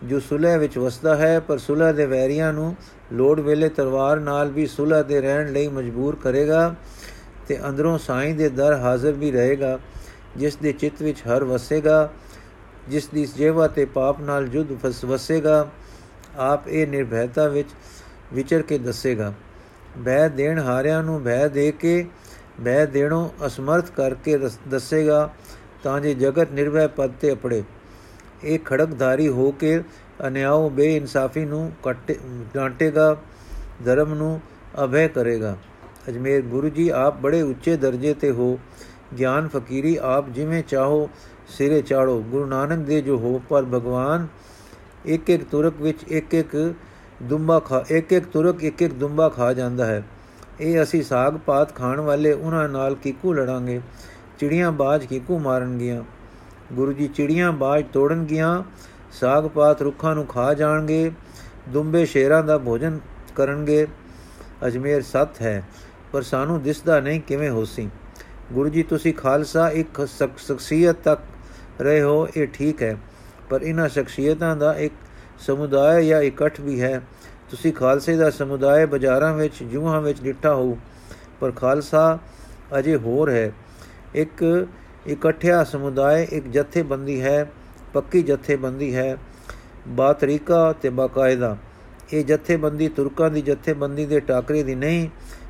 ਜੋ 0.04 0.20
ਸੁਲਹ 0.20 0.58
ਵਿੱਚ 0.60 0.78
ਵਸਦਾ 0.78 1.16
ਹੈ, 1.16 1.40
ਪਰ 1.40 1.58
ਸੁਲਹ 1.58 1.94
ਦੇ 1.94 2.06
ਵੈਰੀਆਂ 2.06 2.54
ਨੂੰ 2.54 2.76
ਲੋੜ 3.14 3.40
ਵੇਲੇ 3.40 3.70
ਤਲਵਾਰ 3.70 4.20
ਨਾਲ 4.20 4.52
ਵੀ 4.52 4.66
ਸੁਲਹ 4.68 5.04
ਦੇ 5.04 5.22
ਰਹਿਣ 5.22 5.52
ਲਈ 5.52 5.68
ਮਜਬੂਰ 5.68 6.16
ਕਰੇਗਾ 6.16 6.76
ਤੇ 7.48 7.60
ਅੰਦਰੋਂ 7.70 7.98
ਸਾਈਂ 7.98 8.34
ਦੇ 8.36 8.50
ਦਰ 8.50 8.74
ਹਾਜ਼ਰ 8.74 9.12
ਵੀ 9.12 9.32
ਰਹੇਗਾ, 9.32 9.80
ਜਿਸ 10.38 10.56
ਦੇ 10.56 10.72
ਚਿੱਤ 10.72 11.02
ਵਿੱਚ 11.02 11.22
ਹਰ 11.22 11.44
ਵਸੇਗਾ। 11.44 12.10
ਜਿਸ 12.90 13.08
ਦੀ 13.08 13.26
ਜੇਵਾ 13.38 13.68
ਤੇ 13.68 13.86
ਪਾਪ 13.86 14.22
ਨਾਲ 14.22 14.48
ਜੁਦ 14.48 14.72
ਵਸੇਗਾ, 15.06 15.68
ਆਪ 16.38 16.68
ਇਹ 16.68 16.88
ਨਿਰਭੈਤਾ 16.88 17.48
ਵਿੱਚ 17.48 17.70
ਵਿਚਰ 18.34 18.62
ਕੇ 18.62 18.78
ਦੱਸੇਗਾ। 18.78 19.34
ਬਹਿ 19.98 20.30
ਦੇਣ 20.30 20.60
ਹਾਰਿਆਂ 20.60 21.04
ਨੂੰ 21.04 21.22
ਬਹਿ 21.24 21.50
ਦੇ 21.50 21.72
ਕੇ, 21.72 22.06
ਬਹਿ 22.62 22.88
ਦੇਣੋਂ 22.88 23.30
ਅਸਮਰਥ 23.46 23.92
ਕਰਕੇ 23.92 24.38
ਦੱਸੇਗਾ, 24.68 25.30
ਤਾਂ 25.84 26.00
ਜੇ 26.02 26.14
ਜਗਤ 26.14 26.52
ਨਿਰਭੈ 26.52 26.88
ਪਦ 26.88 27.12
ਤੇ 27.22 27.32
ਅਪੜੇ। 27.34 27.64
ਇਹ 28.44 28.60
ਖੜਕਧਾਰੀ 28.66 29.28
ਹੋ 29.28 29.52
ਕੇ 29.52 29.80
ਅਨਿਆਉ 30.28 30.70
ਬੇਇਨਸਾਫੀ 30.70 31.46
ਨੂੰ 31.46 31.72
ਡਾਂਟੇਗਾ, 32.54 33.16
ਧਰਮ 33.86 34.14
ਨੂੰ 34.14 34.40
ਅਭੈ 34.84 35.08
ਕਰੇਗਾ। 35.08 35.56
ਅਜਮੇਰ, 36.10 36.42
ਗੁਰੂ 36.42 36.70
ਜੀ, 36.70 36.90
ਆਪ 36.90 37.18
ਬੜੇ 37.18 37.42
ਉੱਚੇ 37.42 37.76
ਦਰਜੇ 37.78 38.14
ਤੇ 38.14 38.32
ਹੋ। 38.32 38.58
ਗਿਆਨ, 39.20 39.48
ਫਕੀਰੀ, 39.48 39.98
ਆਪ 40.02 40.30
ਜਿਵੇਂ 40.30 40.64
ਚਾਹੋ 40.64 41.10
ਸਿਰੇ 41.48 41.82
ਚਾੜੋ। 41.82 42.22
ਗੁਰੂ 42.22 42.46
ਨਾਨਕ 42.46 42.86
ਦੇ 42.86 43.02
ਜੋ 43.02 43.18
ਹੋ 43.18 43.42
ਪਰ 43.50 43.64
ਭਗਵਾਨ 43.64 44.28
ਇੱਕ 45.06 45.30
ਇੱਕ 45.30 45.44
ਤੁਰਕ 45.44 45.82
ਵਿੱਚ 45.82 46.04
ਇੱਕ 46.04 46.34
ਇੱਕ 46.34 46.74
ਦੁੰਬਾ 47.24 47.60
ਖਾ 47.60 47.84
ਇੱਕ 47.90 48.12
ਇੱਕ 48.14 48.26
ਤੁਰਕ 48.26 48.64
ਇੱਕ 48.64 48.82
ਇੱਕ 48.82 48.94
ਦੁੰਬਾ 48.94 49.30
ਖਾ 49.30 49.54
ਜਾਂਦਾ 49.54 49.86
ਹੈ। 49.86 50.04
ਇਹ 50.60 50.82
ਅਸੀਂ 50.84 51.02
ਸਾਗ 51.04 51.38
ਪਾਤ 51.38 51.76
ਖਾਣ 51.76 52.00
ਵਾਲੇ 52.00 52.32
ਉਹਨਾਂ 52.34 52.70
ਨਾਲ 52.70 52.96
ਕਿਕੂ 52.96 53.34
ਲੜਾਂਗੇ। 53.34 53.82
ਚਿੜੀਆਂ 54.40 54.72
ਬਾਜ 54.72 55.06
ਕਿਕੂ 55.06 55.40
ਮਾਰਨਗੀਆਂ। 55.40 56.04
ਗੁਰੂ 56.74 56.94
ਜੀ 56.94 57.08
ਚਿੜੀਆਂ 57.08 57.52
ਬਾਜ 57.52 57.86
ਤੋੜਨਗੀਆਂ, 57.94 58.64
ਸਾਗ 59.12 59.48
ਪਾਤ 59.48 59.82
ਰੁੱਖਾਂ 59.82 60.16
ਨੂੰ 60.16 60.26
ਖਾ 60.26 60.54
ਜਾਣਗੇ, 60.54 61.12
ਦੁੰਬੇ 61.70 62.06
ਸ਼ੇਰਾਂ 62.06 62.44
ਦਾ 62.44 62.58
ਭੋਜਨ 62.58 63.00
ਕਰਨਗੇ। 63.36 63.88
ਅਜਮੇਰ 64.68 65.02
ਸਤ 65.02 65.42
ਹੈ, 65.42 65.64
ਪਰ 66.12 66.22
ਸਾਨੂੰ 66.22 66.62
ਦਿਸਦਾ 66.62 67.00
ਨਹੀਂ 67.00 67.22
ਕਿਵੇਂ 67.22 67.50
ਹੋਸੀ। 67.50 67.90
ਗੁਰੂ 68.54 68.70
ਜੀ, 68.70 68.84
ਤੁਸੀਂ 68.84 69.14
ਖਾਲਸਾ 69.14 69.70
ਇੱਕ 69.70 70.08
ਸ਼ਖਸੀਅਤ 70.38 70.96
ਤੱਕ 71.04 71.22
ਰਹੇ 71.82 72.02
ਹੋ, 72.02 72.28
ਇਹ 72.38 72.48
ਠੀਕ 72.48 72.84
ਹੈ। 72.84 72.98
ਪਰ 73.50 73.62
ਇਹਨਾਂ 73.62 73.90
ਸ਼ਖਸੀਅਤਾਂ 73.90 74.56
ਦਾ 74.56 74.74
ਇੱਕ 74.74 74.94
ਸਮੁਦਾਇ 75.40 76.08
ਜਾਂ 76.08 76.22
ਇਕੱਠ 76.22 76.62
ਵੀ 76.62 76.82
ਹੈ। 76.82 77.02
ਤੁਸੀਂ 77.50 77.74
ਖਾਲਸੇ 77.74 78.16
ਦਾ 78.16 78.30
ਸਮੁਦਾਇ 78.30 78.86
ਬਾਜ਼ਾਰਾਂ 78.86 79.34
ਵਿੱਚ, 79.34 79.64
ਜੂਹਾਂ 79.64 80.02
ਵਿੱਚ 80.02 80.22
ਡਿੱਠਾ 80.22 80.54
ਹੋ, 80.54 80.78
ਪਰ 81.40 81.52
ਖਾਲਸਾ 81.52 82.20
ਅਜੇ 82.80 82.96
ਹੋਰ 82.96 83.30
ਹੈ। 83.30 83.52
ਇੱਕ 84.16 84.68
ਇਕੱਠਿਆ 85.08 85.64
ਸਮੁਦਾਇ, 85.64 86.26
ਇੱਕ 86.26 86.48
ਜਥੇਬੰਦੀ 86.48 87.22
ਹੈ, 87.22 87.52
ਪੱਕੀ 87.94 88.22
ਜਥੇਬੰਦੀ 88.22 88.96
ਹੈ 88.96 89.18
ਬਾ 89.88 90.14
ਤਰੀਕਾ 90.14 90.74
ਤੇ 90.74 90.90
ਬਾਕਾਇਦਾ। 90.90 91.58
ਇਹ 92.14 92.26
ਜਥੇਬੰਦੀ 92.26 92.88
ਤੁਰਕਾਂ 92.88 93.30
ਦੀ 93.30 93.42
ਜਥੇਬੰਦੀ 93.42 94.06
ਦੇ 94.06 94.20
ਟਾਕਰੇ 94.20 94.64
ਦੀ 94.64 94.76
ਨਹੀਂ 94.76 95.10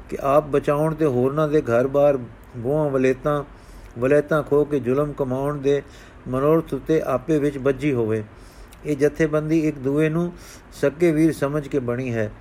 ਕਿ 0.10 0.18
ਆਪ 0.22 0.48
ਬਚਾਉਣ 0.48 0.95
ਤੇ 0.95 1.06
ਹੋਰਨਾਂ 1.06 1.48
ਦੇ 1.48 1.62
ਘਰ-ਬਾਰ 1.62 2.18
ਬੋਹਾਂ 2.57 2.89
ਵਲੇਤਾਂ 2.89 3.44
ਵਲੇਤਾਂ 4.00 4.44
ਖੋ 4.44 4.63
ਕੇ 4.65 4.80
ਜ਼ੁਲਮ 4.80 5.13
ਕਮਾਉਣ 5.13 5.57
ਦੇ 5.57 5.81
ਮਨੋਰਥ 6.27 6.74
ਉਤੇ 6.74 7.01
ਆਪੇ 7.01 7.39
ਵਿੱਚ 7.39 7.57
ਬੱਜੀ 7.57 7.94
ਹੋਵੇ। 7.94 8.24
ਇਹ 8.86 8.97
ਜਥੇਬੰਦੀ 8.97 9.59
ਇੱਕ 9.68 9.77
ਦੂਏ 9.77 10.09
ਨੂੰ 10.09 10.33
ਸੱਕੇ 10.74 11.12
ਵੀਰ 11.12 11.33
ਸਮਝ 11.33 11.68
ਕੇ 11.68 11.80
ਬਣੀ 11.80 12.13
ਹੈ। 12.13 12.31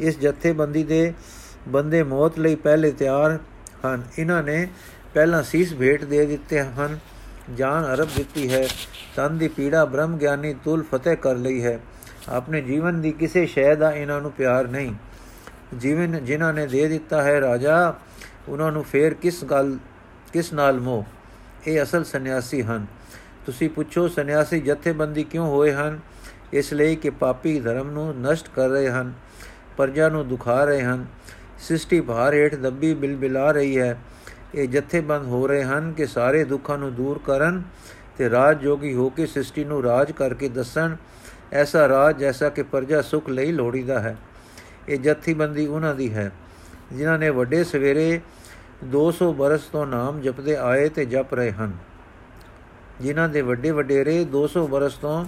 ਇਸ 0.00 0.18
ਜਥੇਬੰਦੀ 0.18 0.82
ਦੇ 0.84 1.12
ਬੰਦੇ 1.68 2.02
ਮੌਤ 2.02 2.38
ਲਈ 2.38 2.54
ਪਹਿਲੇ 2.54 2.90
ਤਿਆਰ 2.92 3.38
ਹਨ। 3.86 4.02
ਇਹਨਾਂ 4.18 4.42
ਨੇ 4.42 4.68
ਪਹਿਲਾਂ 5.14 5.42
ਸੀਸ 5.42 5.74
ਭੇਟ 5.74 6.04
ਦੇ 6.04 6.26
ਦਿੱਤੇ 6.26 6.60
ਹਨ, 6.60 6.98
ਜਾਨ 7.54 7.84
ਅਰਬ 7.94 8.08
ਦਿੱਤੀ 8.16 8.52
ਹੈ, 8.52 8.66
ਤਨ 9.16 9.38
ਦੀ 9.38 9.48
ਪੀੜਾ 9.48 9.84
ਬ੍ਰਹਮ 9.84 10.16
ਗਿਆਨੀ 10.16 10.54
ਤੁਲ 10.64 10.82
ਫਤਿਹ 10.82 11.16
ਕਰ 11.16 11.36
ਲਈ 11.36 11.64
ਹੈ। 11.64 11.78
ਆਪਣੇ 12.28 12.60
ਜੀਵਨ 12.60 13.00
ਦੀ 13.00 13.12
ਕਿਸੇ 13.12 13.46
ਸ਼ੈ 13.46 13.74
ਦਾ 13.74 13.92
ਇਹਨਾਂ 13.92 14.20
ਨੂੰ 14.20 14.32
ਪਿਆਰ 14.32 14.68
ਨਹੀਂ। 14.68 14.94
ਜੀਵਨ 15.78 16.24
ਜਿਨ੍ਹਾਂ 16.24 16.52
ਨੇ 16.52 16.66
ਦੇ 16.66 16.88
ਦਿੱਤਾ 16.88 17.22
ਹੈ, 17.22 17.40
ਰਾਜਾ, 17.40 17.94
ਉਹਨਾਂ 18.48 18.72
ਨੂੰ 18.72 18.84
ਫੇਰ 18.84 19.14
ਕਿਸ 19.14 19.44
ਗੱਲ 19.44 19.76
ਕਿਸ 20.34 20.52
ਨਾਲ 20.52 20.80
ਮੋਹ? 20.80 21.04
ਇਹ 21.66 21.82
ਅਸਲ 21.82 22.04
ਸੰਨਿਆਸੀ 22.04 22.62
ਹਨ। 22.62 22.86
ਤੁਸੀਂ 23.46 23.68
ਪੁੱਛੋ, 23.70 24.08
ਸੰਨਿਆਸੀ 24.08 24.60
ਜਥੇਬੰਦੀ 24.60 25.24
ਕਿਉਂ 25.24 25.46
ਹੋਏ 25.46 25.72
ਹਨ? 25.72 25.98
ਇਸ 26.52 26.72
ਲਈ 26.72 26.96
ਕਿ 26.96 27.10
ਪਾਪੀ 27.10 27.60
ਧਰਮ 27.60 27.90
ਨੂੰ 27.90 28.20
ਨਸ਼ਟ 28.20 28.48
ਕਰ 28.56 28.68
ਰਹੇ 28.68 28.90
ਹਨ, 28.90 29.12
ਪਰਜਾ 29.76 30.08
ਨੂੰ 30.08 30.26
ਦੁਖਾ 30.28 30.64
ਰਹੇ 30.64 30.82
ਹਨ। 30.82 31.06
ਸ੍ਰਿਸ਼ਟੀ 31.58 32.00
ਭਾਰ 32.00 32.34
ਹੇਠ 32.34 32.54
ਦੱਬੀ 32.54 32.94
ਬਿਲਬਿਲਾ 32.94 33.50
ਰਹੀ 33.50 33.78
ਹੈ। 33.78 33.96
ਇਹ 34.54 34.68
ਜਥੇਬੰਦ 34.68 35.26
ਹੋ 35.26 35.46
ਰਹੇ 35.46 35.62
ਹਨ 35.62 35.92
ਕਿ 35.92 36.06
ਸਾਰੇ 36.06 36.44
ਦੁੱਖਾਂ 36.44 36.78
ਨੂੰ 36.78 36.94
ਦੂਰ 36.94 37.20
ਕਰਨ 37.24 37.62
ਤੇ 38.18 38.30
ਰਾਜ 38.30 38.60
ਜੋਗੀ 38.60 38.94
ਹੋ 38.94 39.08
ਕੇ 39.08 39.26
ਸ੍ਰਿਸ਼ਟੀ 39.26 39.64
ਨੂੰ 39.64 39.82
ਰਾਜ 39.82 40.12
ਕਰਕੇ 40.12 40.48
ਦੱਸਣ। 40.48 40.96
ਐਸਾ 41.52 41.88
ਰਾਜ 41.88 42.18
ਜੈਸਾ 42.18 42.48
ਕਿ 42.48 42.62
ਪਰਜਾ 42.62 43.02
ਸੁਖ 43.02 43.28
ਲਈ 43.28 43.52
ਲੋੜੀਦਾ 43.52 44.00
ਹੈ। 44.00 44.16
ਇਹ 44.88 44.98
ਜਥੇਬੰਦੀ 44.98 45.66
ਉਹਨਾਂ 45.66 45.94
ਦੀ 45.94 46.14
ਹੈ, 46.14 46.30
ਜਿਨ੍ਹਾਂ 46.92 47.18
ਨੇ 47.18 47.30
ਵੱਡੇ 47.30 47.64
ਸਵੇਰੇ 47.64 48.20
200 48.84 49.32
ਬਰਸ 49.32 49.60
ਤੋਂ 49.60 49.86
ਨਾਮ 49.86 50.20
ਜਪਦੇ 50.20 50.56
ਆਏ 50.56 50.88
ਤੇ 50.88 51.04
ਜਪ 51.04 51.34
ਰਹੇ 51.34 51.50
ਹਨ। 51.50 51.72
ਜਿਨ੍ਹਾਂ 53.00 53.28
ਦੇ 53.28 53.40
ਵੱਡੇ 53.40 53.70
ਵਡੇਰੇ 53.70 54.24
200 54.24 54.66
ਬਰਸ 54.66 54.94
ਤੋਂ 54.94 55.24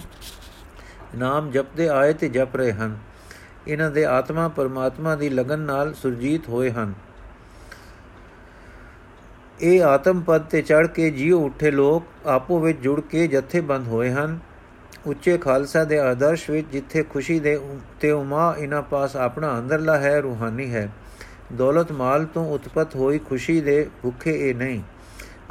ਨਾਮ 1.15 1.51
ਜਪਦੇ 1.51 1.89
ਆਏ 1.89 2.13
ਤੇ 2.13 2.29
ਜਪ 2.29 2.57
ਰਹੇ 2.57 2.73
ਹਨ। 2.73 2.99
ਇਹਨਾਂ 3.69 3.91
ਦੇ 3.91 4.05
ਆਤਮਾ 4.05 4.49
ਪਰਮਾਤਮਾ 4.49 5.17
ਦੀ 5.17 5.29
ਲਗਨ 5.29 5.59
ਨਾਲ 5.59 5.95
ਸੁਰਜੀਤ 5.95 6.49
ਹੋਏ 6.49 6.71
ਹਨ। 6.71 6.95
ਇਹ 9.61 9.83
ਆਤਮ 9.83 10.21
ਪਦ 10.21 10.43
ਤੇ 10.43 10.63
ਚੜ 10.63 10.87
ਕੇ 10.87 11.11
ਜੀਉ 11.11 11.41
ਉੱਠੇ 11.41 11.71
ਲੋਕ 11.71 12.27
ਆਪੋ 12.27 12.59
ਵਿੱਚ 12.61 12.79
ਜੁੜ 12.79 13.01
ਕੇ 13.01 13.27
ਜਥੇਬੰਦ 13.27 13.89
ਹੋਏ 13.89 14.11
ਹਨ। 14.11 14.39
ਉੱਚੇ 15.07 15.39
ਖਾਲਸਾ 15.39 15.85
ਦੇ 15.85 15.99
ਆਦਰਸ਼ 15.99 16.51
ਵਿੱਚ 16.51 16.67
ਜਿੱਥੇ 16.73 17.03
ਖੁਸ਼ੀ 17.03 17.41
ਦੇ 17.41 17.61
ਤੇ 18.01 18.11
ਉਮਾ 18.11 18.55
ਇਹਨਾਂ 18.59 18.83
ਪਾਸ 18.83 19.17
ਆਪਣਾ 19.17 19.59
ਅੰਦਰਲਾ 19.59 19.99
ਹੈ, 19.99 20.21
ਰੂਹਾਨੀ 20.21 20.75
ਹੈ। 20.75 20.89
ਦੌਲਤ 21.53 21.93
ਮਾਲ 21.93 22.25
ਤੋਂ 22.25 22.55
ਉਤਪਤ 22.55 22.97
ਹੋਈ 22.97 23.19
ਖੁਸ਼ੀ 23.19 23.61
ਦੇ 23.61 23.91
ਭੁੱਖੇ 24.03 24.51
ਇਹ 24.51 24.55
ਨਹੀਂ। 24.55 24.83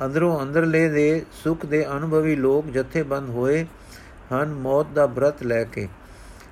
ਅੰਦਰੋਂ 0.05 0.43
ਅੰਦਰਲੇ 0.43 0.89
ਦੇ 0.89 1.25
ਸੁਖ 1.31 1.65
ਦੇ 1.65 1.87
ਅਨੁਭਵੀ 1.87 2.35
ਲੋਕ 2.35 2.65
ਜਥੇਬੰਦ 2.67 3.29
ਹੋਏ 3.29 3.65
ਹਨ 4.33 4.53
ਮੌਤ 4.53 4.87
ਦਾ 4.87 5.05
ਬ੍ਰਤ 5.05 5.43
ਲੈ 5.43 5.63
ਕੇ। 5.63 5.87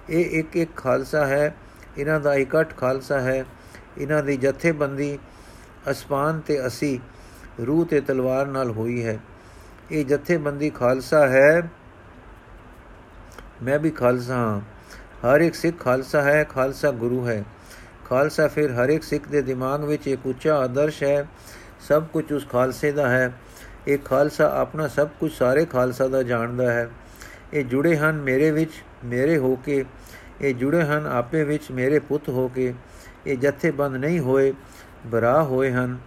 ਇਹ 0.09 0.39
ਇੱਕ 0.39 0.57
ਇੱਕ 0.57 0.75
ਖਾਲਸਾ 0.75 1.25
ਹੈ, 1.25 1.55
ਇਹਨਾਂ 1.97 2.19
ਦਾ 2.19 2.33
ਇਕੱਠ 2.33 2.77
ਖਾਲਸਾ 2.77 3.19
ਹੈ। 3.19 3.45
ਇਹਨਾਂ 3.97 4.23
ਦੀ 4.23 4.38
ਜਥੇਬੰਦੀ 4.38 5.19
ਅਸਮਾਨ 5.91 6.39
ਤੇ 6.39 6.67
ਅਸੀਂ, 6.67 7.00
ਰੂਹ 7.65 7.85
ਤੇ 7.85 8.01
ਤਲਵਾਰ 8.01 8.45
ਨਾਲ 8.45 8.71
ਹੋਈ 8.71 9.05
ਹੈ। 9.05 9.19
ਇਹ 9.91 10.05
ਜਥੇਬੰਦੀ 10.05 10.69
ਖਾਲਸਾ 10.69 11.27
ਹੈ, 11.27 11.69
ਮੈਂ 13.63 13.79
ਵੀ 13.79 13.89
ਖਾਲਸਾ 13.89 14.35
ਹਾਂ। 14.35 14.62
ਹਰ 15.27 15.41
ਇੱਕ 15.41 15.55
ਸਿੱਖ 15.55 15.79
ਖਾਲਸਾ 15.79 16.21
ਹੈ, 16.21 16.43
ਖਾਲਸਾ 16.43 16.91
ਗੁਰੂ 16.91 17.27
ਹੈ। 17.27 17.43
ਖਾਲਸਾ 18.13 18.48
ਫਿਰ 18.48 18.72
ਹਰ 18.72 18.89
ਇੱਕ 18.89 19.03
ਸਿੱਖ 19.03 19.27
ਦੇ 19.27 19.41
ਦਿਮਾਗ 19.41 19.84
ਵਿੱਚ 19.84 20.08
ਇੱਕ 20.08 20.25
ਉੱਚਾ 20.25 20.55
ਆਦਰਸ਼ 20.55 21.03
ਹੈ, 21.03 21.25
ਸਭ 21.79 22.03
ਕੁਝ 22.03 22.32
ਉਸ 22.34 22.48
ਖਾਲਸੇ 22.50 22.91
ਦਾ 22.91 23.10
ਹੈ। 23.10 23.34
ਇਹ 23.88 23.98
ਖਾਲਸਾ 23.98 24.50
ਆਪਣਾ 24.58 24.88
ਸਭ 24.88 25.08
ਕੁਝ 25.20 25.32
ਸਾਰੇ 25.32 25.65
ਖਾਲਸਾ 25.65 26.08
ਦਾ 26.08 26.24
ਜਾਣਦਾ 26.24 26.74
ਹੈ। 26.74 26.89
ਇਹ 27.53 27.65
ਜੁੜੇ 27.65 27.96
ਹਨ 27.98 28.22
ਮੇਰੇ 28.22 28.51
ਵਿੱਚ, 28.51 28.72
ਮੇਰੇ 29.05 29.38
ਹੋ 29.38 29.55
ਕੇ। 29.55 29.86
ਇਹ 30.41 30.53
ਜੁੜੇ 30.55 30.82
ਹਨ 30.82 31.08
ਆਪੇ 31.08 31.43
ਵਿੱਚ, 31.43 31.72
ਮੇਰੇ 31.72 32.00
ਪੁੱਤ 32.00 32.29
ਹੋ 32.29 32.48
ਕੇ। 32.48 32.74
ਇਹ 33.27 33.38
ਜਥੇਬੰਦ 33.38 33.96
ਨਹੀਂ 33.96 34.20
ਹੋਏ 34.20 34.53
ਬਰਾ 35.05 35.43
ਹੋਏ 35.43 35.72
ਹਨ, 35.72 35.98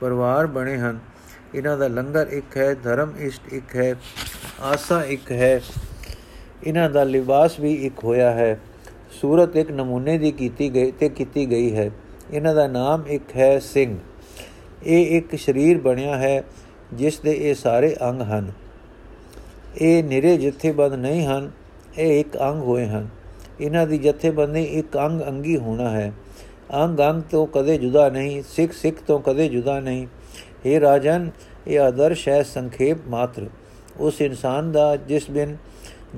ਪਰਿਵਾਰ 0.00 0.46
ਬਣੇ 0.46 0.78
ਹਨ। 0.78 0.98
ਇਹਨਾਂ 1.54 1.78
ਦਾ 1.78 1.88
ਲੰਗਰ 1.88 2.26
ਇੱਕ 2.26 2.56
ਹੈ, 2.56 2.74
ਧਰਮ 2.74 3.16
ਇਸ਼ਟ 3.18 3.52
ਇੱਕ 3.52 3.76
ਹੈ, 3.76 3.94
ਆਸਾ 4.62 5.02
ਇੱਕ 5.04 5.32
ਹੈ। 5.32 5.60
ਇਹਨਾਂ 6.64 6.90
ਦਾ 6.90 7.04
ਲਿਬਾਸ 7.04 7.60
ਵੀ 7.60 7.74
ਇੱਕ 7.74 8.04
ਹੋਇਆ 8.04 8.30
ਹੈ। 8.30 8.60
ਸੂਰਤ 9.20 9.56
ਇੱਕ 9.56 9.70
ਨਮੂਨੇ 9.70 10.18
ਦੀ 10.18 10.32
ਕੀਤੀ 10.32 10.74
ਗਈ 10.74 10.90
ਤੇ 10.90 11.08
ਕੀਤੀ 11.08 11.50
ਗਈ 11.50 11.76
ਹੈ। 11.76 11.90
ਇਹਨਾਂ 12.30 12.54
ਦਾ 12.54 12.66
ਨਾਮ 12.66 13.06
ਇੱਕ 13.06 13.36
ਹੈ 13.36 13.58
ਸਿੰਘ। 13.58 13.98
ਇਹ 14.86 15.18
ਇੱਕ 15.18 15.38
ਸਰੀਰ 15.38 15.80
ਬਣਿਆ 15.80 16.16
ਹੈ, 16.16 16.44
ਜਿਸ 16.92 17.20
ਦੇ 17.20 17.32
ਇਹ 17.32 17.54
ਸਾਰੇ 17.54 17.96
ਅੰਗ 18.08 18.22
ਹਨ। 18.22 18.52
ਇਹ 19.80 20.04
ਨਿਰੇ 20.04 20.36
ਜਥੇਬੰਦ 20.36 20.92
ਨਹੀਂ 20.92 21.26
ਹਨ, 21.26 21.50
ਇਹ 21.98 22.20
ਇੱਕ 22.20 22.40
ਅੰਗ 22.40 22.62
ਹੋਏ 22.62 22.86
ਹਨ। 22.86 23.08
ਇਹਨਾਂ 23.60 23.86
ਦੀ 23.86 23.98
ਜਥੇਬੰਦੀ 23.98 24.64
ਇੱਕ 24.64 24.98
ਅੰਗ 24.98 25.22
ਅੰਗੀ 25.28 25.56
ਹੋਣਾ 25.56 25.90
ਹੈ। 25.90 26.12
ਅੰਗ 26.74 26.98
ਅੰਗ 27.00 27.22
ਤੋਂ 27.22 27.46
ਕਦੇ 27.46 27.78
ਜੁਦਾ 27.78 28.08
ਨਹੀਂ, 28.08 28.42
ਸਿੱਖ 28.48 28.72
ਸਿੱਖ 28.72 28.96
ਤੋਂ 29.06 29.20
ਕਦੇ 29.20 29.48
ਜੁਦਾ 29.48 29.80
ਨਹੀਂ। 29.80 30.06
हे 30.66 30.80
ਰਾਜਨ, 30.80 31.30
ਇਹ 31.66 31.80
ਆਦਰਸ਼ 31.80 32.28
ਹੈ 32.28 32.42
ਸੰਖੇਪ 32.42 32.96
ਮਾਤਰ। 33.08 33.46
ਉਸ 34.00 34.20
ਇਨਸਾਨ 34.20 34.72
ਦਾ 34.72 34.96
ਜਿਸ 34.96 35.30
ਬਿਨ 35.30 35.56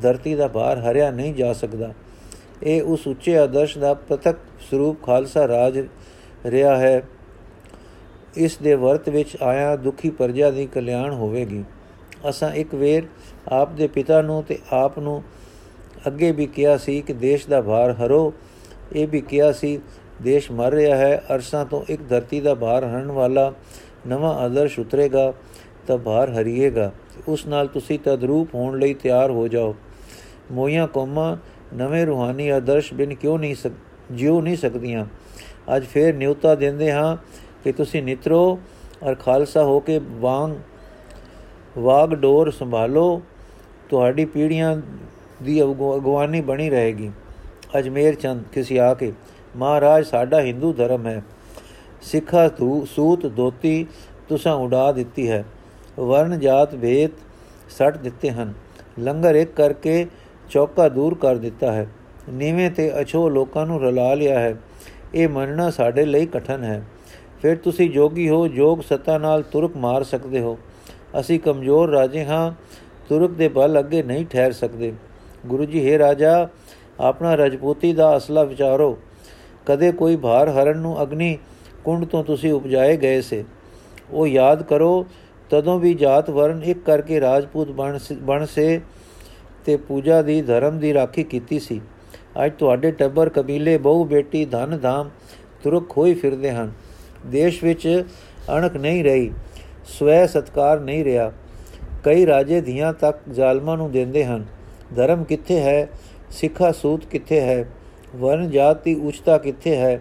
ਧਰਤੀ 0.03 0.35
ਦਾ 0.35 0.49
ਭਾਰ 0.49 0.79
ਹਰਿਆ 0.79 1.11
ਨਹੀਂ 1.11 1.35
ਜਾ 1.35 1.53
ਸਕਦਾ। 1.53 1.95
ਇਹ 2.63 2.83
ਉਸ 2.83 3.07
ਉੱਚੇ 3.07 3.39
ਆਦਰਸ਼ 3.39 3.79
ਦਾ 3.79 3.95
ਪ੍ਰਤੱਖ 3.95 4.37
ਸਰੂਪ 4.71 5.03
ਖਾਲਸਾ 5.03 5.49
ਰਾਜ 5.49 5.87
ਰਿਹਾ 6.47 6.77
ਹੈ। 6.77 7.03
ਇਸ 8.37 8.57
ਦੇ 8.57 8.75
ਵਰਤ 8.75 9.09
ਵਿੱਚ 9.09 9.37
ਆਇਆ 9.43 9.77
ਦੁਖੀ 9.77 10.11
ਪਰਜਾ 10.11 10.51
ਦੀ 10.51 10.67
ਕਲਿਆਣ 10.67 11.13
ਹੋਵੇਗੀ। 11.13 11.65
ਅਸਾਂ 12.29 12.51
ਇੱਕ 12.51 12.75
ਵੇਰ 12.75 13.03
ਆਪ 13.49 13.73
ਦੇ 13.73 13.87
ਪਿਤਾ 13.87 14.23
ਨੂੰ 14.23 14.43
ਤੇ 14.43 14.59
ਆਪ 14.73 14.99
ਨੂੰ 14.99 15.23
ਅੱਗੇ 16.07 16.33
ਵੀ 16.33 16.47
ਕਿਹਾ 16.47 16.77
ਸੀ 16.77 17.01
ਕਿ 17.01 17.13
ਦੇਸ਼ 17.13 17.49
ਦਾ 17.49 17.61
ਭਾਰ 17.61 17.93
ਹਰੋ। 17.93 18.33
ਇਹ 18.93 19.09
ਵੀ 19.09 19.21
ਕਿਹਾ 19.21 19.53
ਸੀ, 19.53 19.81
ਦੇਸ਼ 20.23 20.53
ਮਰ 20.53 20.73
ਰਿਹਾ 20.73 20.97
ਹੈ, 20.97 21.23
ਅਰਸਾਂ 21.35 21.67
ਤੋਂ 21.67 21.85
ਇੱਕ 21.89 22.09
ਧਰਤੀ 22.09 22.41
ਦਾ 22.41 22.55
ਭਾਰ 22.55 22.85
ਹਰਨ 22.85 23.11
ਵਾਲਾ 23.13 23.53
ਨਵਾਂ 24.07 24.35
ਆਦਰਸ਼ 24.35 24.79
ਉਤਰੇਗਾ, 24.79 25.33
ਤਾਂ 25.87 25.99
ਭਾਰ 25.99 26.31
ਹਰੀਏਗਾ। 26.31 26.93
ਉਸ 27.29 27.47
ਨਾਲ 27.47 27.67
ਤੁਸੀਂ 27.67 27.99
ਤਦਰੂਪ 27.99 28.55
ਹੋਣ 28.55 28.79
ਲਈ 28.79 28.95
ਤਿਆਰ 28.95 29.31
ਹੋ 29.31 29.49
ਜਾਓ। 29.49 29.75
ਮੋਈਆਂ 30.53 30.89
ਕੌਮਾਂ 30.89 31.37
ਨਵੇਂ 31.75 32.07
ਰੂਹਾਨੀ 32.07 32.49
ਆਦਰਸ਼ 32.49 32.95
ਬਿਨ 32.95 33.15
ਕਿਉਂ 33.15 33.39
ਨਹੀਂ 33.39 33.55
ਜਿਉ 34.13 34.41
ਨਹੀਂ 34.41 34.57
ਸਕਦੀਆਂ। 34.57 35.07
ਅੱਜ 35.77 35.85
ਫੇਰ 35.85 36.15
ਨਿਉਤਾ 36.15 36.55
ਦਿੰਦੇ 36.55 36.93
ਹਾਂ 36.93 37.17
ਕਿ 37.65 37.73
ਤੁਸੀਂ 37.73 38.03
ਨਿਤਰੋ 38.03 38.59
ਔਰ 39.03 39.15
ਖਾਲਸਾ 39.15 39.65
ਹੋ 39.65 39.81
ਕੇ 39.81 40.01
ਵਾਂਗ, 40.05 40.53
ਵਾਗ 41.79 42.15
ਡੋਰ 42.15 42.51
ਸੰਭਾਲੋ। 42.51 43.23
ਤੁਹਾਡੀ 43.89 44.25
ਪੀੜ੍ਹੀਆਂ 44.25 44.77
ਦੀ 45.43 45.63
ਅਗਵਾਨੀ 45.63 46.41
ਬਣੀ 46.41 46.71
ਰਹੇਗੀ। 46.71 47.11
ਅਜਮੇਰ 47.79 48.15
ਚੰਦ, 48.15 48.43
ਕਿਸੇ 48.53 48.81
ਆ 48.81 48.95
ਕੇ, 48.95 49.13
ਮਹਾਰਾਜ, 49.57 50.07
ਸਾਡਾ 50.07 50.41
ਹਿੰਦੂ 50.41 50.73
ਧਰਮ 50.73 51.07
ਹੈ। 51.07 51.23
ਸਿੱਖਾ 52.03 52.49
ਤੂ 52.49 52.85
ਸੂਤ 52.85 53.27
ਦੋਤੀ 53.27 53.87
ਤੁਸਾਂ 54.29 54.55
ਉਡਾ 54.55 54.93
ਦਿੱਤੀ 54.93 55.31
ਹੈ। 55.31 55.45
ਵਰਨ 56.01 56.39
ਜਾਤ 56.41 56.75
ਭੇਦ 56.75 57.11
ਸੱਟ 57.71 57.97
ਦਿੱਤੇ 57.97 58.31
ਹਨ। 58.31 58.53
ਲੰਗਰ 58.99 59.35
ਇੱਕ 59.35 59.53
ਕਰਕੇ 59.53 60.07
ਚੌਕਾ 60.51 60.89
ਦੂਰ 60.89 61.15
ਕਰ 61.15 61.37
ਦਿੱਤਾ 61.37 61.73
ਹੈ। 61.73 61.87
ਨੀਵੇਂ 62.29 62.71
ਤੇ 62.71 63.01
ਅਛੋ 63.01 63.29
ਲੋਕਾਂ 63.29 63.67
ਨੂੰ 63.67 63.83
ਰਲਾ 63.83 64.15
ਲਿਆ 64.15 64.39
ਹੈ। 64.39 64.57
ਇਹ 65.15 65.29
ਮੰਨਣਾ 65.29 65.71
ਸਾਡੇ 65.71 66.05
ਲਈ 66.05 66.27
ਕਠਨ 66.27 66.65
ਹੈ। 66.65 66.85
ਫਿਰ 67.43 67.57
ਤੁਸੀਂ 67.57 67.91
ਜੋਗੀ 67.91 68.29
ਹੋ, 68.29 68.49
ਜੋਗ 68.49 68.79
ਸਤਾ 68.79 69.19
ਨਾਲ 69.19 69.43
ਤੁਰਕ 69.43 69.77
ਮਾਰ 69.77 70.03
ਸਕਦੇ 70.03 70.41
ਹੋ। 70.41 70.59
ਅਸੀਂ 71.21 71.41
ਕਮਜ਼ੋਰ 71.41 71.91
ਰਾਜੇ 71.91 72.25
ਹਾਂ, 72.25 72.53
ਤੁਰਕ 73.09 73.31
ਦੇ 73.31 73.49
ਬਲ 73.49 73.79
ਅੱਗੇ 73.79 74.03
ਨਹੀਂ 74.03 74.27
ਠਹਿਰ 74.27 74.53
ਸਕਦੇ। 74.53 74.93
ਗੁਰੂ 75.47 75.65
ਜੀ, 75.65 75.93
ਹੈ 75.93 75.99
ਰਾਜਾ, 75.99 76.49
ਆਪਣਾ 77.01 77.35
ਰਜਪੂਤੀ 77.35 77.93
ਦਾ 77.93 78.17
ਅਸਲਾ 78.17 78.43
ਵਿਚਾਰੋ। 78.43 78.99
ਕਦੇ 79.67 79.93
ਕੋਈ 79.93 80.17
ਭਾਰ 80.17 80.49
ਹਰਨ 80.49 80.79
ਨੂੰ 80.79 81.03
ਅਗਨੀ 81.03 81.39
ਕੁੰਡ 81.85 82.05
ਤੋਂ 82.05 82.25
ਤੁਸੀਂ 82.25 82.53
ਉਪਜਾਏ 82.53 82.97
ਗਏ 82.97 83.21
ਸੇ। 83.21 83.45
ਉਹ 84.11 84.27
ਯਾਦ 84.27 84.63
ਕਰੋ, 84.63 85.07
ਤਦੋਂ 85.51 85.81
ਵੀ 85.81 85.95
ਜਾਤ 85.95 86.31
ਵਰਨ 86.31 86.63
ਇੱਕ 86.63 86.85
ਕਰਕੇ 86.85 87.21
ਰਾਜਪੂਤ 87.21 87.69
ਬਣ 87.71 87.99
ਬਣ 88.13 88.45
ਸੇ। 88.45 88.81
ਤੇ 89.67 89.77
ਪੂਜਾ 89.77 90.23
ਦੀ 90.23 90.43
ਧਰਮ 90.43 90.79
ਦੀ 90.79 90.95
ਰਾਖੀ 90.95 91.23
ਕੀਤੀ 91.23 91.59
ਸੀ। 91.61 91.81
ਅੱਜ 92.45 92.53
ਤੁਹਾਡੇ 92.59 92.91
ਟੱਬਰ 92.91 93.29
ਕਬੀਲੇ, 93.29 93.79
ਬਹੁ 93.79 94.05
ਬੇਟੀ, 94.05 94.45
ਧਨ 94.45 94.79
ਧਾਮ 94.79 95.11
ਤੁਰਕ 95.63 95.91
ਹੋਈ 95.97 96.15
ਫਿਰਦੇ 96.15 96.51
ਹਨ। 96.51 96.73
ਦੇਸ਼ 97.27 97.65
ਵਿੱਚ 97.65 98.05
ਅਣਕ 98.57 98.77
ਨਹੀਂ 98.77 99.05
ਰਹੀ, 99.05 99.31
ਸਵੈ 99.85 100.27
ਸਤਕਾਰ 100.27 100.81
ਨਹੀਂ 100.81 101.05
ਰਿਹਾ। 101.05 101.33
ਕਈ 102.05 102.27
ਰਾਜੇ 102.27 102.61
ਧੀਆਂ 102.61 102.93
ਤੱਕ 102.93 103.19
ਜ਼ਾਲਮਾਂ 103.31 103.77
ਨੂੰ 103.77 103.91
ਦਿੰਦੇ 103.91 104.25
ਹਨ। 104.25 104.45
ਧਰਮ 104.97 105.25
ਕਿੱਥੇ 105.25 105.61
ਹੈ? 105.61 105.89
ਸਿੱਖਾ 106.31 106.73
ਸੂਤ 106.73 107.05
ਕਿੱਥੇ 107.05 107.41
ਹੈ? 107.41 107.69
ਵਰਨ 108.17 108.51
ਜਾਤ 108.51 108.85
ਦੀ 108.85 108.95
ਉੱਚਤਾ 108.95 109.39
ਕਿੱਥੇ 109.39 109.77
ਹੈ? 109.77 110.01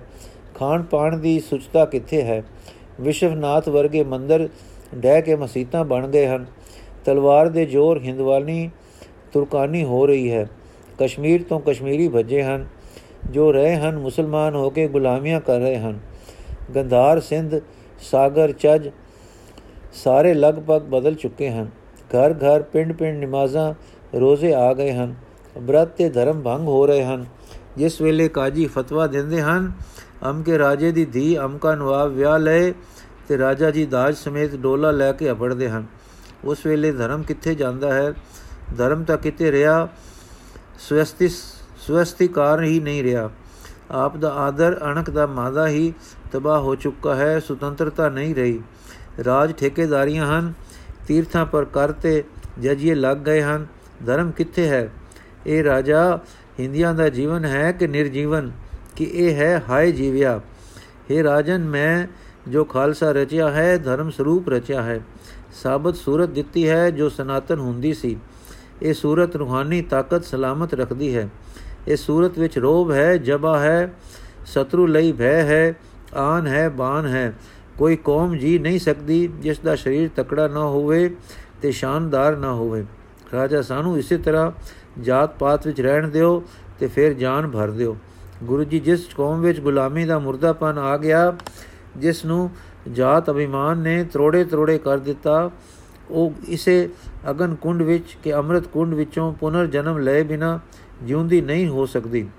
ਖਾਣ 0.55 0.84
ਪਾਣ 0.84 1.17
ਦੀ 1.17 1.39
ਸੁਚਤਾ 1.39 1.86
ਕਿੱਥੇ 1.86 2.22
ਹੈ? 2.22 2.43
ਵਿਸ਼ਵਨਾਥ 3.01 3.69
ਵਰਗੇ 3.69 4.03
ਮੰਦਰ 4.03 4.50
ਡਹਿ 4.95 5.22
ਕੇ 5.22 5.36
ਮਸੀਤਾਂ 5.36 5.86
ਬਣ 5.86 6.07
ਗਏ 6.07 6.27
ਹਨ। 6.27 6.45
ਤਲਵਾਰ 7.05 7.50
ਦੇ 7.50 7.65
ਜ਼ੋਰ, 7.65 8.00
ਹਿੰਦਵਾਨੀ 8.00 8.69
ਤੁਰਕਾਨੀ 9.36 9.84
ਹੋ 9.84 10.06
ਰਹੀ 10.06 10.32
ਹੈ। 10.32 10.50
ਕਸ਼ਮੀਰ 11.00 11.44
ਤੋਂ 11.44 11.60
ਕਸ਼ਮੀਰੀ 11.60 12.08
ਭੱਜੇ 12.08 12.44
ਹਨ, 12.44 12.68
ਜੋ 13.30 13.51
ਰਹੇ 13.51 13.75
ਹਨ 13.75 13.98
ਮੁਸਲਮਾਨ 13.98 14.56
ਹੋ 14.56 14.70
ਕੇ 14.70 14.88
ਗੁਲਾਮੀਆਂ 14.88 15.42
ਕਰ 15.42 15.60
ਰਹੇ 15.60 15.77
ਹਨ। 15.77 16.00
ਗੰਧਾਰ 16.75 17.20
ਸਿੰਧ, 17.20 17.56
ਸਾਗਰ 18.12 18.51
ਚੱਜ 18.51 18.89
ਸਾਰੇ 19.94 20.34
ਲਗਭਗ 20.34 20.82
ਬਦਲ 20.82 21.15
ਚੁੱਕੇ 21.15 21.50
ਹਨ। 21.50 21.70
ਘਰ 22.00 22.34
ਘਰ 22.34 22.62
ਪਿੰਡ 22.62 22.94
ਪਿੰਡ 22.94 23.24
ਨਮਾਜ਼ਾਂ 23.24 23.74
ਰੋਜ਼ੇ 24.20 24.54
ਆ 24.54 24.74
ਗਏ 24.74 24.94
ਹਨ। 24.94 25.15
ਬ੍ਰਤ 25.58 25.88
ਤੇ 25.88 26.10
ਧਰਮ 26.10 26.42
ਭੰਗ 26.42 26.68
ਹੋ 26.68 26.86
ਰਹੇ 26.86 27.04
ਹਨ। 27.04 27.25
ਜਿਸ 27.77 28.01
ਵੇਲੇ 28.01 28.27
ਕਾਜੀ 28.27 28.65
ਫਤਵਾ 28.65 29.08
ਦਿੰਦੇ 29.08 29.42
ਹਨ, 29.42 29.72
ਅਮਕੇ 30.30 30.58
ਰਾਜੇ 30.58 30.92
ਦੀ 30.92 31.06
ਧੀ 31.06 31.38
ਅਮਕਾ 31.38 31.75
ਨਵਾਬ 31.75 32.12
ਵਿਆਹ 32.12 32.39
ਲਏ 32.39 32.74
ਤੇ 33.27 33.38
ਰਾਜਾ 33.38 33.72
ਜੀ 33.72 33.86
ਦਾਜ 33.86 34.15
ਸਮੇਤ 34.15 34.56
ਡੋਲਾ 34.56 34.92
ਲੈ 34.92 35.12
ਕੇ 35.12 35.32
ਅਪੜਦੇ 35.32 35.70
ਹਨ। 35.70 35.86
ਉਸ 36.46 36.65
ਵੇਲੇ 36.65 36.92
ਧਰਮ 36.92 37.24
ਕਿੱਥੇ 37.24 37.56
ਜਾਂਦਾ 37.56 37.94
ਹੈ? 37.94 38.13
ਧਰਮ 38.77 39.03
ਤਾਂ 39.03 39.17
ਕਿਤੇ 39.17 39.51
ਰਿਹਾ, 39.51 39.88
ਸਵਸਤੀ 40.79 41.27
ਸਵਸਤੀਕਾਰ 41.88 42.63
ਹੀ 42.63 42.79
ਨਹੀਂ 42.79 43.03
ਰਿਹਾ। 43.03 43.29
ਆਪ 43.91 44.17
ਦਾ 44.17 44.34
ਆਦਰ 44.34 44.79
ਅਣਕ 44.84 45.10
ਦਾ 45.10 45.27
ਮਾਦਾ 45.27 45.67
ਹੀ 45.67 45.93
ਤਬਾਹ 46.31 46.60
ਹੋ 46.60 46.75
ਚੁੱਕਾ 46.75 47.15
ਹੈ, 47.15 47.39
ਸੁਤੰਤਰਤਾ 47.39 48.10
ਨਹੀਂ 48.10 48.36
ਰਹੀ। 48.36 48.62
ਰਾਜ 49.25 49.53
ਠੇਕੇਦਾਰੀਆਂ 49.53 50.27
ਹਨ, 50.27 50.53
ਤੀਰਥਾਂ 51.07 51.45
ਪਰ 51.45 51.65
ਕਰਤੇ 51.65 52.24
ਜਜੀਏ 52.62 52.95
ਲੱਗ 52.95 53.17
ਗਏ 53.17 53.41
ਹਨ। 53.41 53.67
ਧਰਮ 54.05 54.31
ਕਿੱਥੇ 54.31 54.67
ਹੈ? 54.67 54.91
ਇਹ 55.48 55.63
ਰਾਜਾ 55.63 56.19
ਹਿੰਦੀਆਂ 56.60 56.93
ਦਾ 56.93 57.10
ਜੀਵਨ 57.10 57.45
ਹੈ 57.45 57.72
ਕਿ 57.72 57.88
ਨਿਰਜੀਵਨ? 57.88 58.51
ਕਿ 58.95 59.03
ਇਹ 59.03 59.36
ਹੈ 59.36 59.63
ਹਾਇ 59.69 59.91
ਜੀਵਿਆ? 59.91 60.41
हे 61.12 61.24
ਰਾਜਨ, 61.24 61.63
ਮੈਂ 61.63 62.07
ਜੋ 62.50 62.65
ਖਾਲਸਾ 62.65 63.12
ਰਚਿਆ 63.12 63.51
ਹੈ, 63.51 63.77
ਧਰਮ 63.77 64.10
ਸਰੂਪ 64.10 64.50
ਰਚਿਆ 64.50 64.81
ਹੈ। 64.81 65.00
ਸਾਬਤ 65.63 65.95
ਸੂਰਤ 65.95 66.29
ਦਿੱਤੀ 66.29 66.69
ਹੈ 66.69 66.89
ਜੋ 66.89 67.10
ਸਨਾਤਨ 67.10 67.60
ਹੁੰਦੀ 67.60 67.93
ਸੀ। 67.93 68.17
ਇਹ 68.82 68.94
ਸੂਰਤ 68.94 69.36
ਰੂਹਾਨੀ 69.36 69.82
ਤਾਕਤ 69.82 70.24
ਸਲਾਮਤ 70.24 70.74
ਰੱਖਦੀ 70.74 71.15
ਹੈ। 71.15 71.29
ਇਹ 71.88 71.96
ਸੂਰਤ 71.96 72.39
ਵਿੱਚ 72.39 72.58
ਰੋਬ 72.58 72.91
ਹੈ 72.91 73.17
ਜਬਾ 73.17 73.60
ਹੈ, 73.60 73.94
ਸ਼ਤਰੂ 74.46 74.88
ਲਈ 74.88 75.12
ਭੈ 75.12 75.44
ਹੈ, 75.44 75.75
ਆਨ 76.13 76.48
ਹੈ, 76.48 76.70
ਬਾਨ 76.70 77.05
ਹੈ। 77.05 77.34
ਕੋਈ 77.77 77.96
ਕੌਮ 77.96 78.38
ਜੀ 78.38 78.60
ਨਹੀਂ 78.60 78.79
ਸਕਦੀ 78.79 79.27
ਜਿਸ 79.39 79.60
ਦਾ 79.60 79.75
ਸਰੀਰ 79.75 80.10
ਤਕੜਾ 80.15 80.48
ਨਾ 80.48 80.60
ਹੋਵੇ 80.60 81.15
ਤੇ 81.62 81.72
ਸ਼ਾਨਦਾਰ 81.72 82.38
ਨਾ 82.38 82.53
ਹੋਵੇ। 82.53 82.86
ਰਾਜਾ 83.34 83.62
ਸਾਨੂੰ 83.62 83.98
ਇਸੇ 83.98 84.17
ਤਰ੍ਹਾਂ 84.17 84.51
ਜਾਤ 85.01 85.38
ਪਾਤ 85.39 85.67
ਵਿੱਚ 85.67 85.82
ਰਹਿਣ 85.82 86.08
ਦਿਓ 86.08 86.44
ਤੇ 86.79 86.88
ਫਿਰ 86.88 87.13
ਜਾਨ 87.13 87.48
ਭਰ 87.48 87.72
ਦਿਓ। 87.72 87.98
ਗੁਰੂ 88.44 88.63
ਜੀ 88.63 88.79
ਜਿਸ 88.79 89.08
ਕੌਮ 89.17 89.41
ਵਿੱਚ 89.41 89.60
ਗੁਲਾਮੀ 89.60 90.05
ਦਾ 90.05 90.20
ਮੁਰਦਾਪਨ 90.20 90.77
ਆ 90.77 90.98
ਗਿਆ, 90.98 91.36
ਜਿਸ 91.98 92.25
ਨੂੰ 92.25 92.50
ਜਾਤ 92.91 93.29
ਅਭਿਮਾਨ 93.29 93.77
ਨੇ 93.77 94.03
ਤਰੋੜੇ 94.03 94.44
ਤਰੋੜੇ 94.44 94.77
ਕਰ 94.77 94.98
ਦਿੱਤਾ 94.98 95.51
ਉਹ 96.10 96.34
ਇਸੇ 96.48 96.90
ਅਗਨ 97.30 97.56
ਕੁੰਡ 97.56 97.82
ਵਿੱਚ 97.82 98.18
ਕਿ 98.24 98.36
ਅੰਮ੍ਰਿਤ 98.36 98.68
ਕੁੰਡ 98.68 98.94
ਵਿੱਚੋਂ 98.94 99.34
ਪੁਨਰ 99.34 99.66
ਜਨਮ 99.66 99.98
ਲਏ 99.98 100.24
ਬਿਨਾ 100.24 100.60
ਜਿਉਂਦੀ 101.04 101.42
ਨਹੀਂ 101.42 101.68
ਹੋ 101.68 101.86
ਸਕਦੀ। 101.86 102.30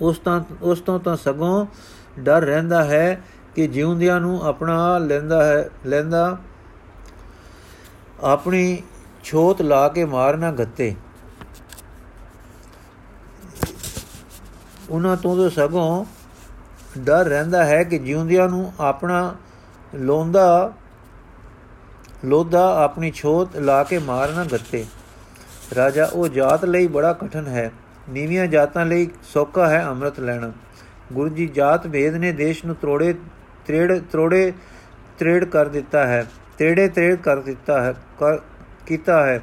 ਉਸ 0.00 0.18
ਤਾਂ, 0.18 0.44
ਉਸ 0.62 0.80
ਤੋਂ 0.80 1.00
ਤਾਂ 1.00 1.16
ਸਗੋਂ 1.16 1.66
ਡਰ 2.18 2.42
ਰਹਿੰਦਾ 2.42 2.84
ਹੈ 2.84 3.22
ਕਿ 3.54 3.66
ਜਿਉਂਦਿਆਂ 3.66 4.20
ਨੂੰ 4.20 4.46
ਆਪਣਾ 4.48 4.98
ਲੈਂਦਾ 4.98 5.44
ਹੈ, 5.44 5.70
ਲੈਂਦਾ 5.86 6.38
ਆਪਣੀ 8.22 8.82
ਛੋਤ 9.24 9.62
ਲਾ 9.62 9.88
ਕੇ 9.88 10.04
ਮਾਰਨਾ 10.04 10.52
ਗੱਤੇ। 10.52 10.94
ਉਹਨਾਂ 14.90 15.16
ਤੋਂ 15.16 15.36
ਤਾਂ 15.36 15.50
ਸਗੋਂ 15.50 16.04
ਡਰ 16.98 17.24
ਰਹਿੰਦਾ 17.24 17.64
ਹੈ 17.64 17.84
ਕਿ 17.84 17.98
ਜਿਉਂਦਿਆਂ 17.98 18.48
ਨੂੰ 18.48 18.72
ਆਪਣਾ 18.80 19.36
ਲੋਂਦਾ 19.94 20.72
ਲੋਧਾ 22.24 22.84
ਆਪਣੀ 22.84 23.10
ਛੋਤ 23.10 23.56
ਲਾ 23.56 23.82
ਕੇ 23.84 23.98
ਮਾਰਨਾ 23.98 24.44
ਗੱਤੇ 24.44 24.84
ਰਾਜਾ 25.76 26.04
ਉਹ 26.12 26.28
ਜਾਤ 26.28 26.64
ਲਈ 26.64 26.86
ਬੜਾ 26.86 27.12
ਕਠਨ 27.12 27.46
ਹੈ। 27.46 27.70
ਨੀਵੀਆਂ 28.10 28.46
ਜਾਤਾਂ 28.46 28.86
ਲਈ 28.86 29.08
ਸੌਕਾ 29.22 29.68
ਹੈ 29.68 29.84
ਅੰਮ੍ਰਿਤ 29.86 30.20
ਲੈਣਾ। 30.20 30.52
ਗੁਰੂ 31.12 31.28
ਜੀ 31.28 31.46
ਜਾਤ 31.46 31.86
ਭੇਦ 31.86 32.14
ਨੇ 32.14 32.32
ਦੇਸ਼ 32.32 32.64
ਨੂੰ 32.64 32.76
ਤਰੋੜੇ 32.76 33.12
ਤਰੇੜ 33.66 33.98
ਤਰੋੜੇ 34.12 34.52
ਤਰੇੜ 35.18 35.44
ਕਰ 35.44 35.68
ਦਿੱਤਾ 35.68 36.06
ਹੈ। 36.06 36.26
ਤੇੜੇ 36.58 36.88
ਤੇੜ 36.88 37.14
ਕਰ 37.16 37.40
ਦਿੱਤਾ 37.40 37.82
ਹੈ 37.82 37.94
ਕੀਤਾ 38.86 39.26
ਹੈ। 39.26 39.40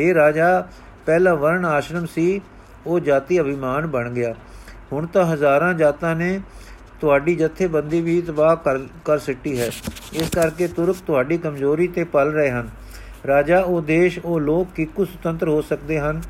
हे 0.00 0.14
ਰਾਜਾ, 0.14 0.66
ਪਹਿਲਾ 1.06 1.34
ਵਰਣ 1.34 1.64
ਆਸ਼ਰਮ 1.64 2.06
ਸੀ, 2.06 2.40
ਉਹ 2.86 3.00
ਜਾਤੀ 3.00 3.40
ਅਭਿਮਾਨ 3.40 3.86
ਬਣ 3.86 4.10
ਗਿਆ। 4.10 4.34
ਹੁਣ 4.92 5.06
ਤਾਂ 5.06 5.24
ਹਜ਼ਾਰਾਂ 5.24 5.74
ਜਾਤਾਂ 5.74 6.14
ਨੇ 6.16 6.40
ਤੁਹਾਡੀ 7.00 7.34
ਜਥੇਬੰਦੀ 7.34 8.00
ਵੀ 8.00 8.20
ਤਬਾਹ 8.22 8.56
ਕਰ 8.56 8.78
ਕਰ 9.04 9.18
ਸਿੱਟੀ 9.18 9.58
ਹੈ। 9.60 9.70
ਇਸ 10.12 10.30
ਕਰਕੇ 10.30 10.66
ਤੁਰਕ 10.66 10.96
ਤੁਹਾਡੀ 11.06 11.38
ਕਮਜ਼ੋਰੀ 11.38 11.88
ਤੇ 11.88 12.04
ਪਲ 12.04 12.32
ਰਹੇ 12.32 12.50
ਹਨ। 12.50 12.68
ਰਾਜਾ, 13.26 13.60
ਉਹ 13.60 13.82
ਦੇਸ਼, 13.82 14.18
ਉਹ 14.24 14.40
ਲੋਕ 14.40 14.68
ਕਿਕੂ 14.74 15.04
ਸੁਤੰਤਰ 15.04 15.48
ਹੋ 15.48 15.60
ਸਕਦੇ 15.62 15.98
ਹਨ, 15.98 16.20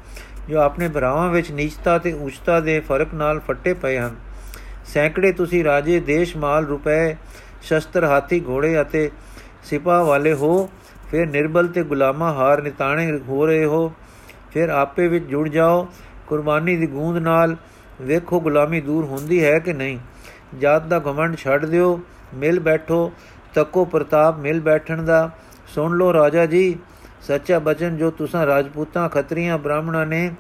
ਜੋ 0.48 0.58
ਆਪਣੇ 0.58 0.88
ਭਰਾਵਾਂ 0.88 1.30
ਵਿੱਚ 1.30 1.50
ਨੀਚਤਾ 1.50 1.98
ਤੇ 1.98 2.12
ਉੱਚਤਾ 2.12 2.60
ਦੇ 2.60 2.80
ਫ਼ਰਕ 2.80 3.14
ਨਾਲ 3.14 3.40
ਫੱਟੇ 3.40 3.74
ਪਏ 3.74 3.98
ਹਨ। 3.98 4.16
ਸੈਂਕੜੇ 4.86 5.32
ਤੁਸੀਂ 5.32 5.64
ਰਾਜੇ, 5.64 6.00
ਦੇਸ਼ 6.00 6.36
ਮਾਲ, 6.36 6.66
ਰੁਪਏ, 6.66 7.16
ਸ਼ਸਤਰ, 7.62 8.04
ਹਾਥੀ, 8.04 8.40
ਘੋੜੇ 8.48 8.80
ਅਤੇ 8.80 9.10
ਸਿਪਾਹ 9.64 10.04
ਵਾਲੇ 10.04 10.32
ਹੋ, 10.32 10.70
ਫਿਰ 11.10 11.26
ਨਿਰਬਲ 11.26 11.66
ਤੇ 11.66 11.82
ਗੁਲਾਮਾ 11.82 12.32
ਹਾਰ 12.32 12.62
ਨਿਤਾਣੇ 12.62 13.18
ਹੋ 13.28 13.46
ਰਹੇ 13.46 13.64
ਹੋ, 13.64 13.92
ਫਿਰ 14.52 14.68
ਆਪੇ 14.68 15.08
ਵਿੱਚ 15.08 15.24
ਜੁੜ 15.24 15.48
ਜਾਓ, 15.48 15.86
ਕੁਰਬਾਨੀ 16.26 16.76
ਦੀ 16.76 16.86
ਗੂੰਦ 16.86 17.18
ਨਾਲ 17.18 17.56
ਵੇਖੋ 18.00 18.40
ਗੁਲਾਮੀ 18.40 18.80
ਦੂਰ 18.80 19.04
ਹੁੰਦੀ 19.04 19.44
ਹੈ 19.44 19.58
ਕਿ 19.58 19.72
ਨਹੀਂ। 19.72 19.98
ਜਾਤ 20.58 20.86
ਦਾ 20.86 20.98
ਘਮੰਡ 21.00 21.36
ਛੱਡ 21.36 21.64
ਦਿਓ, 21.64 22.00
ਮਿਲ 22.34 22.60
ਬੈਠੋ, 22.60 23.12
ਤੱਕੋ 23.54 23.84
ਪ੍ਰਤਾਪ 23.84 24.38
ਮਿਲ 24.38 24.60
ਬੈਠਣ 24.60 25.02
ਦਾ। 25.02 25.30
ਸੁਣ 25.66 25.96
ਲੋ 25.96 26.12
ਰਾਜਾ 26.12 26.46
ਜੀ, 26.46 26.78
ਸੱਚਾ 27.22 27.58
ਬਚਨ 27.58 27.96
ਜੋ 27.96 28.10
ਤੁਸੀਂ 28.10 28.44
ਰਾਜਪੂਤਾਂ, 28.46 29.08
ਖੱਤਰੀਆਂ, 29.08 29.58
ਬ੍ਰਾਹਮਣਾਂ 29.58 30.06
ਨੇ 30.06 30.30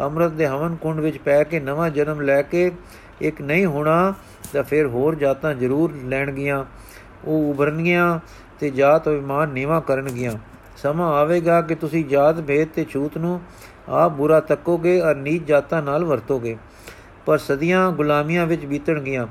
ਅੰਮ੍ਰਿਤ 0.00 0.32
ਦੇ 0.32 0.46
ਹਵਨ 0.46 0.76
ਕੁੰਡ 0.76 1.00
ਵਿੱਚ 1.00 1.18
ਪੈ 1.18 1.42
ਕੇ 1.44 1.60
ਨਵਾਂ 1.60 1.90
ਜਨਮ 1.90 2.20
ਲੈ 2.20 2.40
ਕੇ 2.42 2.70
ਇੱਕ 3.20 3.40
ਨਹੀਂ 3.42 3.66
ਹੋਣਾ, 3.66 4.14
ਤਾਂ 4.52 4.62
ਫਿਰ 4.62 4.86
ਹੋਰ 4.86 5.14
ਜਾਤਾਂ 5.14 5.54
ਜ਼ਰੂਰ 5.54 5.92
ਲੈਣਗੀਆਂ 6.04 6.64
ਉਹ 7.24 7.50
ਉਭਰਨਗੀਆਂ 7.50 8.18
ਤੇ 8.60 8.70
ਜਾਤ 8.70 9.08
ਅਭਿਮਾਨ 9.08 9.48
ਨੀਵਾ 9.48 9.80
ਕਰਨਗੀਆਂ। 9.80 10.32
ਸਮਾਂ 10.76 11.12
ਆਵੇਗਾ 11.12 11.60
ਕਿ 11.60 11.74
ਤੁਸੀਂ 11.74 12.04
ਜਾਤ 12.04 12.40
ਭੇਦ 12.40 12.68
ਤੇ 12.74 12.84
ਛੂਤ 12.84 13.16
ਨੂੰ 13.18 13.40
ਆਪ 13.88 14.12
ਬੁਰਾ 14.12 14.40
ਤੱਕੋਗੇ 14.40 15.00
ਔਰ 15.00 15.16
ਨੀਚ 15.16 15.44
ਜਾਤਾਂ 15.44 15.82
ਨਾਲ 15.82 16.04
ਵਰਤੋਗੇ। 16.04 16.56
ਪਰ 17.26 17.38
ਸਦੀਆਂ 17.38 17.90
ਗੁਲਾਮੀਆਂ 17.92 18.46
ਵਿੱਚ 18.46 18.64
ਬੀਤਣਗੀਆਂ। 18.66 19.26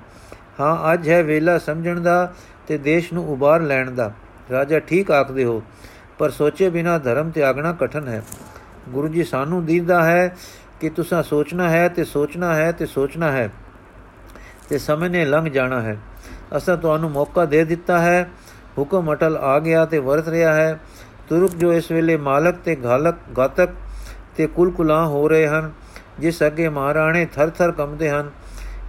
ਹਾਂ, 0.59 0.93
ਅੱਜ 0.93 1.09
ਹੈ 1.09 1.23
ਵੇਲਾ 1.23 1.57
ਸਮਝਣ 1.57 1.99
ਦਾ 1.99 2.33
ਤੇ 2.67 2.77
ਦੇਸ਼ 2.77 3.13
ਨੂੰ 3.13 3.29
ਉਬਾਰ 3.29 3.61
ਲੈਣ 3.61 3.91
ਦਾ। 3.91 4.11
ਰਾਜਾ 4.51 4.79
ਠੀਕ 4.79 5.11
ਆਖਦੇ 5.11 5.43
ਹੋ, 5.43 5.63
ਪਰ 6.17 6.29
ਸੋਚੇ 6.29 6.69
ਬਿਨਾ 6.69 6.97
ਧਰਮ 6.97 7.31
ਤਿਆਗਣਾ 7.31 7.73
ਕਠਨ 7.73 8.07
ਹੈ। 8.07 8.23
ਗੁਰੂ 8.89 9.07
ਜੀ 9.07 9.23
ਸਾਨੂੰ 9.23 9.65
ਦੀਦਾ 9.65 10.03
ਹੈ 10.03 10.35
ਕਿ 10.81 10.89
ਤੁਸੀਂ 10.89 11.23
ਸੋਚਣਾ 11.23 11.69
ਹੈ 11.69 11.87
ਤੇ 11.87 12.03
ਸੋਚਣਾ 12.03 12.55
ਹੈ 12.55 12.71
ਤੇ 12.71 12.85
ਸੋਚਣਾ 12.85 13.31
ਹੈ 13.31 13.49
ਤੇ 14.69 14.77
ਸਮੇਂ 14.77 15.09
ਨੇ 15.09 15.25
ਲੰਘ 15.25 15.49
ਜਾਣਾ 15.49 15.81
ਹੈ। 15.81 15.97
ਅਸਾਂ 16.57 16.77
ਤੁਹਾਨੂੰ 16.77 17.11
ਮੌਕਾ 17.11 17.45
ਦੇ 17.45 17.63
ਦਿੱਤਾ 17.63 17.99
ਹੈ। 17.99 18.29
ਹੁਕਮ 18.77 19.13
ਅਟਲ 19.13 19.37
ਆ 19.37 19.59
ਗਿਆ 19.59 19.85
ਤੇ 19.85 19.99
ਵਰਤ 19.99 20.27
ਰਿਹਾ 20.27 20.53
ਹੈ। 20.53 20.79
ਤੁਰਕ 21.29 21.51
ਜੋ 21.51 21.73
ਇਸ 21.73 21.91
ਵੇਲੇ 21.91 22.17
ਮਾਲਕ 22.17 22.55
ਤੇ 22.55 22.77
ਘਾਲਕ 22.85 23.15
ਗਾਤਕ 23.37 23.69
ਤੇ 24.35 24.47
ਕੁਲਕੁਲਾ 24.47 25.05
ਹੋ 25.05 25.27
ਰਹੇ 25.27 25.47
ਹਨ, 25.47 25.71
ਜਿਸ 26.19 26.43
ਅੱਗੇ 26.43 26.69
ਮਹਾਰਾਣੇ 26.69 27.25
ਥਰ-ਥਰ 27.25 27.71
ਕੰਬਦੇ 27.71 28.09
ਹਨ 28.09 28.31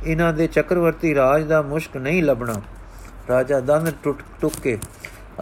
ਇਹਨਾਂ 0.05 0.33
ਦੇ 0.33 0.47
ਚੱਕਰਵਰਤੀ 0.47 1.15
ਰਾਜ 1.15 1.45
ਦਾ 1.45 1.62
ਮੁਸ਼ਕ 1.62 1.97
ਨਹੀਂ 1.97 2.23
ਲੱਭਣਾ। 2.23 2.55
ਰਾਜਾ 3.29 3.61
ਦੰਦ 3.61 3.93
ਟੁੱਟ, 4.03 4.23
ਟੁੱਕ 4.41 4.55
ਕੇ 4.62 4.79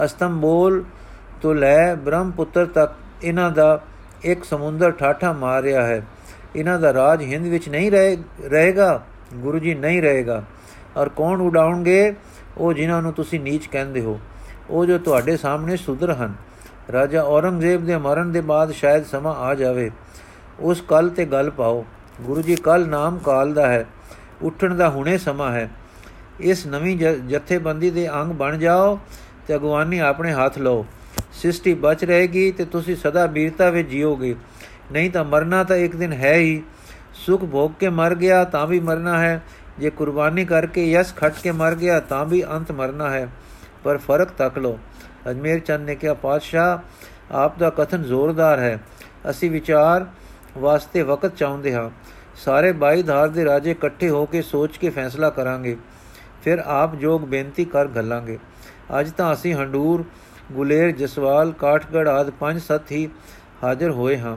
ਅਸਤੰਬੋਲ 0.05 0.85
ਤੋਂ 1.43 1.55
ਲੈ 1.55 1.95
ਬ੍ਰਹਮਪੁੱਤਰ 1.95 2.67
ਤੱਕ 2.67 2.93
ਇਹਨਾਂ 3.25 3.51
ਦਾ 3.51 3.83
ਇੱਕ 4.23 4.45
ਸਮੁੰਦਰ 4.45 4.91
ਠਾਠਾ 4.91 5.33
ਮਾਰ 5.33 5.63
ਰਿਹਾ 5.63 5.87
ਹੈ। 5.87 6.07
ਇਹਨਾਂ 6.57 6.81
ਦਾ 6.81 6.93
ਰਾਜ 6.93 7.23
ਹਿੰਦ 7.23 7.47
ਵਿੱਚ 7.47 7.69
ਨਹੀਂ 7.69 7.93
ਰਹੇਗਾ, 8.51 9.03
ਗੁਰੂ 9.35 9.59
ਜੀ 9.59 9.75
ਨਹੀਂ 9.75 10.03
ਰਹੇਗਾ। 10.03 10.43
ਔਰ 10.97 11.09
ਕੌਣ 11.09 11.41
ਉਡਾਉਣਗੇ? 11.41 12.15
ਉਹ 12.59 12.73
ਜਿਨ੍ਹਾਂ 12.73 13.03
ਨੂੰ 13.03 13.13
ਤੁਸੀਂ 13.13 13.41
ਨੀਚ 13.41 13.67
ਕਹਿੰਦੇ 13.67 14.01
ਹੋ। 14.01 14.21
ਉਹ 14.71 14.87
ਜੋ 14.87 14.99
ਤੁਹਾਡੇ 14.99 15.37
ਸਾਹਮਣੇ 15.37 15.77
ਸੁਧਰ 15.77 16.13
ਹਨ। 16.13 16.35
ਰਾਜਾ 16.93 17.23
ਔਰੰਗਜ਼ੇਬ 17.23 17.87
ਦੇ 17.87 17.97
ਮਰਨ 17.97 18.33
ਦੇ 18.33 18.41
ਬਾਅਦ 18.41 18.71
ਸ਼ਾਇਦ 18.71 19.05
ਸਮਾਂ 19.05 19.35
ਆ 19.35 19.55
ਜਾਵੇ। 19.55 19.91
ਉਸ 20.61 20.81
ਕੱਲ 20.81 21.09
ਤੇ 21.09 21.25
ਗੱਲ 21.25 21.51
ਪਾਓ। 21.51 21.85
ਗੁਰੂ 22.21 22.43
ਜੀ 22.43 22.57
ਕੱਲ 22.57 22.89
ਨਾਮ 22.89 23.19
ਕਾਲ 23.19 23.55
ਦਾ 23.55 23.67
ਹੈ। 23.67 23.87
ਉੱਠਣ 24.43 24.75
ਦਾ 24.75 24.89
ਹੁਣੇ 24.91 25.19
ਸਮਾਂ 25.19 25.53
ਹੈ। 25.53 25.71
ਇਸ 26.41 26.67
ਨਵੀਂ 26.67 26.99
ਜਥੇਬੰਦੀ 27.29 27.91
ਦੇ 27.91 28.09
ਅੰਗ 28.15 28.33
ਬਣ 28.33 28.59
ਜਾਓ 28.59 28.99
ਤੇ 29.47 29.55
ਅਗਵਾਨੀ 29.55 29.99
ਆਪਣੇ 29.99 30.33
ਹੱਥ 30.33 30.59
ਲਓ। 30.59 30.87
ਸਿਸ਼ਟੀ 31.33 31.75
ਬਚ 31.75 32.05
ਰਹੇਗੀ 32.05 32.51
ਤੇ 32.53 32.65
ਤੁਸੀਂ 32.65 32.97
ਸਦਾ 32.97 33.27
ਬੀਰਤਾ 33.27 33.71
ਵਿੱਚ 33.71 33.89
ਜੀਓਗੇ। 33.89 34.35
ਨਹੀਂ 34.93 35.11
ਤਾਂ 35.11 35.25
ਮਰਨਾ 35.25 35.65
ਤਾਂ 35.65 35.77
ਇੱਕ 35.77 35.97
ਦਿਨ 35.97 36.13
ਹੈ 36.13 36.35
ਹੀ। 36.35 36.63
ਸੁਖ 37.15 37.45
ਭੋਗ 37.45 37.73
ਕੇ 37.81 37.89
ਮਰ 37.89 38.15
ਗਿਆ 38.15 38.45
ਤਾਂ 38.45 38.67
ਵੀ 38.67 38.81
ਮਰਨਾ 38.81 39.19
ਹੈ। 39.19 39.43
ਜੇ 39.79 39.91
ਕੁਰਬਾਨੀ 39.91 40.45
ਕਰਕੇ 40.45 40.91
ਯਸ 40.91 41.15
ਖੱਟ 41.17 41.35
ਕੇ 41.43 41.53
ਮਰ 41.53 41.75
ਗਿਆ 41.75 42.01
ਤਾਂ 42.01 42.25
ਵੀ 42.25 42.45
ਅੰਤ 42.45 42.73
ਮਰਨਾ 42.73 43.11
ਹੈ। 43.11 43.29
ਪਰ 43.85 43.99
ਫ਼ਰਕ 43.99 44.31
ਤੱਕ 44.31 44.59
ਲੋ 44.59 44.79
ਅਜਮੇਰ 45.31 45.59
ਚੰਦ 45.59 45.87
ਨੇ 45.87 45.95
ਕਿਹਾ, 45.95 46.15
ਪਾਤਸ਼ਾਹ, 46.15 46.79
ਆਪ 47.35 47.59
ਦਾ 47.59 47.71
ਕਥਨ 47.71 48.03
ਜ਼ੋਰਦਾਰ 48.03 48.59
ਹੈ। 48.59 48.79
ਅਸੀਂ 49.31 49.51
ਵਿਚਾਰ 49.51 50.07
ਵਾਸਤੇ 50.59 51.03
ਵਕਤ 51.03 51.37
ਚਾਹੁੰਦੇ 51.37 51.75
ਹਾਂ। 51.75 51.91
ਸਾਰੇ 52.37 52.73
22 52.73 53.03
ਧਾਰ 53.03 53.29
ਦੇ 53.29 53.45
ਰਾਜੇ 53.45 53.71
ਇਕੱਠੇ 53.71 54.09
ਹੋ 54.09 54.25
ਕੇ 54.27 54.43
ਸੋਚ 54.43 54.77
ਕੇ 54.77 54.91
ਫੈਸਲਾ 54.91 55.31
ਕਰਾਂਗੇ। 55.31 55.77
ਫਿਰ 56.45 56.59
ਆਪ 56.59 56.95
ਜੋਗ 56.95 57.21
ਬੇਨਤੀ 57.21 57.65
ਕਰ 57.65 57.89
ਗੱਲਾਂਗੇ 57.89 58.39
ਅੱਜ 59.01 59.11
ਤਾਂ 59.11 59.33
ਅਸੀਂ 59.33 59.55
ਹੰਡੂਰ, 59.55 60.05
ਗੁਲੇਰ, 60.53 60.91
ਜਸਵਾਲ 60.91 61.53
ਕਾਠਗੜ 61.53 62.09
ਆਦ 62.09 62.31
ਪੰਜ 62.31 62.61
ਸੱਤ 62.61 62.93
ਹੀ 62.93 63.09
ਹਾਜ਼ਰ 63.65 63.91
ਹੋਏ 63.91 64.19
ਹਾਂ। 64.19 64.37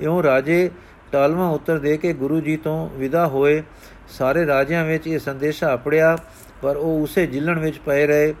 ਇਉਂ 0.00 0.22
ਰਾਜੇ 0.22 0.70
ਟਾਲਵਾ 1.12 1.48
ਉੱਤਰ 1.48 1.78
ਦੇ 1.78 1.96
ਕੇ 1.96 2.12
ਗੁਰੂ 2.12 2.40
ਜੀ 2.40 2.56
ਤੋਂ 2.56 2.88
ਵਿਦਾ 2.90 3.26
ਹੋਏ। 3.26 3.62
ਸਾਰੇ 4.08 4.46
ਰਾਜਿਆਂ 4.46 4.84
ਵਿੱਚ 4.84 5.06
ਇਹ 5.06 5.18
ਸੰਦੇਸ਼ਾ 5.18 5.72
ਆਪੜਿਆ 5.72 6.16
ਪਰ 6.62 6.76
ਉਹ 6.76 7.02
ਉਸੇ 7.02 7.26
ਜਿਲਣ 7.26 7.58
ਵਿੱਚ 7.58 7.78
ਪਏ 7.78 8.06
ਰਹੇ, 8.06 8.34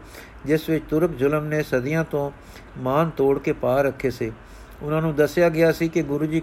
ਜਿਸ 0.46 0.68
ਵਿੱਚ 0.68 0.84
ਤੁਰਕ 0.90 1.10
ਜ਼ੁਲਮ 1.10 1.44
ਨੇ 1.44 1.62
ਸਦੀਆਂ 1.62 2.04
ਤੋਂ 2.04 2.30
ਮਾਨ 2.78 3.10
ਤੋੜ 3.10 3.38
ਕੇ 3.38 3.52
ਪਾ 3.52 3.80
ਰੱਖੇ 3.82 4.10
ਸੀ। 4.10 4.32
ਉਹਨਾਂ 4.82 5.02
ਨੂੰ 5.02 5.14
ਦੱਸਿਆ 5.14 5.48
ਗਿਆ 5.48 5.72
ਸੀ 5.72 5.88
ਕਿ 5.88 6.02
ਗੁਰੂ 6.02 6.26
ਜੀ 6.26 6.40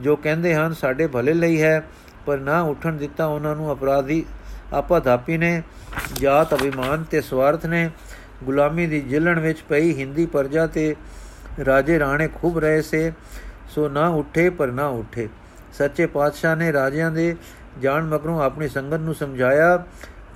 ਜੋ 0.00 0.16
ਕਹਿੰਦੇ 0.16 0.54
ਹਨ, 0.54 0.72
ਸਾਡੇ 0.72 1.06
ਭਲੇ 1.06 1.32
ਲਈ 1.32 1.62
ਹੈ, 1.62 1.82
ਪਰ 2.26 2.38
ਨਾ 2.38 2.60
ਉੱਠਣ 2.60 2.92
ਦਿੱਤਾ 2.92 3.26
ਉਹਨਾਂ 3.26 3.56
ਨੂੰ 3.56 3.72
ਅਪਰਾਧੀ। 3.72 4.24
ਆਪਾ 4.72 4.98
ਧਾਪੀ 4.98 5.36
ਨੇ, 5.38 5.62
ਜਾਤ 6.20 6.54
ਅਭਿਮਾਨ 6.54 7.04
ਤੇ 7.04 7.20
ਸਵਾਰਥ 7.20 7.66
ਨੇ, 7.66 7.90
ਗੁਲਾਮੀ 8.44 8.86
ਦੀ 8.86 9.00
ਜਿਲਣ 9.00 9.40
ਵਿੱਚ 9.40 9.60
ਪਈ 9.60 9.92
ਹਿੰਦੀ 9.94 10.26
ਪਰਜਾ 10.26 10.66
ਤੇ 10.66 10.94
ਰਾਜੇ 11.66 11.98
ਰਾਣੇ 11.98 12.28
ਖੂਬ 12.28 12.58
ਰਹੇ 12.58 12.82
ਸੇ, 12.82 13.12
ਸੋ 13.74 13.88
ਨਾ 13.88 14.08
ਉੱਠੇ 14.08 14.50
ਪਰ 14.50 14.72
ਨਾ 14.72 14.86
ਉੱਠੇ। 14.86 15.28
ਸੱਚੇ 15.72 16.06
ਪਾਤਸ਼ਾਹ 16.06 16.56
ਨੇ 16.56 16.72
ਰਾਜਿਆਂ 16.72 17.10
ਦੇ 17.10 17.36
ਜਾਣ 17.80 18.04
ਮਗਰੋਂ 18.04 18.40
ਆਪਣੀ 18.42 18.68
ਸੰਗਤ 18.68 19.00
ਨੂੰ 19.00 19.14
ਸਮਝਾਇਆ, 19.14 19.84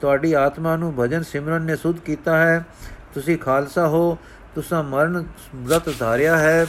ਤੁਹਾਡੀ 0.00 0.32
ਆਤਮਾ 0.32 0.76
ਨੂੰ 0.76 0.94
ਭਜਨ 0.94 1.22
ਸਿਮਰਨ 1.22 1.62
ਨੇ 1.62 1.76
ਸੁਧ 1.76 1.98
ਕੀਤਾ 1.98 2.36
ਹੈ। 2.36 2.64
ਤੁਸੀਂ 3.14 3.38
ਖਾਲਸਾ 3.38 3.86
ਹੋ, 3.88 4.18
ਤੁਸੀਂ 4.54 4.82
ਮਰਨ 4.84 5.24
ਬ੍ਰਤ 5.54 5.88
ਧਾਰਿਆ 5.98 6.36
ਹੈ। 6.36 6.66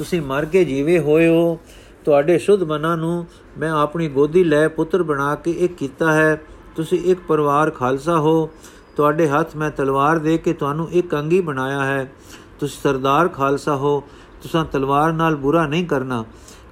ਤੁਸੀਂ 0.00 0.22
ਮਰ 0.22 0.44
ਕੇ 0.44 0.64
ਜੀਵੇ 0.64 0.98
ਹੋਏ 0.98 1.28
ਹੋ। 1.28 1.58
ਤੁਹਾਡੇ 2.04 2.38
ਸ਼ੁੱਧ 2.38 2.62
ਮਨਾਂ 2.62 2.96
ਨੂੰ 2.96 3.26
ਮੈਂ 3.58 3.70
ਆਪਣੀ 3.70 4.08
ਗੋਦੀ 4.08 4.44
ਲੈ 4.44 4.68
ਪੁੱਤਰ 4.68 5.02
ਬਣਾ 5.02 5.34
ਕੇ 5.34 5.50
ਇੱਕ 5.50 5.76
ਕੀਤਾ 5.76 6.12
ਹੈ। 6.12 6.40
ਤੁਸੀਂ 6.76 6.98
ਇੱਕ 6.98 7.20
ਪਰਿਵਾਰ 7.28 7.70
ਖਾਲਸਾ 7.70 8.18
ਹੋ। 8.18 8.50
ਤੁਹਾਡੇ 8.96 9.28
ਹੱਥ 9.28 9.56
ਮੈਂ 9.56 9.70
ਤਲਵਾਰ 9.70 10.18
ਦੇ 10.18 10.38
ਕੇ 10.38 10.52
ਤੁਹਾਨੂੰ 10.52 10.90
ਇੱਕ 10.90 11.14
ਅੰਗੀ 11.14 11.40
ਬਣਾਇਆ 11.40 11.84
ਹੈ। 11.84 12.12
ਤੁਸੀਂ 12.60 12.78
ਸਰਦਾਰ 12.82 13.28
ਖਾਲਸਾ 13.28 13.76
ਹੋ। 13.76 14.00
ਤੁਸੀਂ 14.42 14.64
ਤਲਵਾਰ 14.64 15.12
ਨਾਲ 15.12 15.36
ਬੁਰਾ 15.36 15.66
ਨਹੀਂ 15.66 15.86
ਕਰਨਾ। 15.86 16.24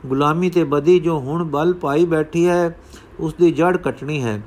ਗੁਲਾਮੀ 0.06 0.50
ਤੇ 0.50 0.64
ਬਦੀ 0.64 0.98
ਜੋ 0.98 1.18
ਹੁਣ 1.18 1.44
ਬਲ 1.44 1.74
ਪਾਈ 1.74 2.04
ਬੈਠੀ 2.04 2.48
ਹੈ 2.48 2.80
ਉਸ 3.20 3.34
ਦੀ 3.34 3.50
ਜੜ 3.50 3.76
ਕੱਟਣੀ 3.76 4.22
ਹੈ। 4.22 4.42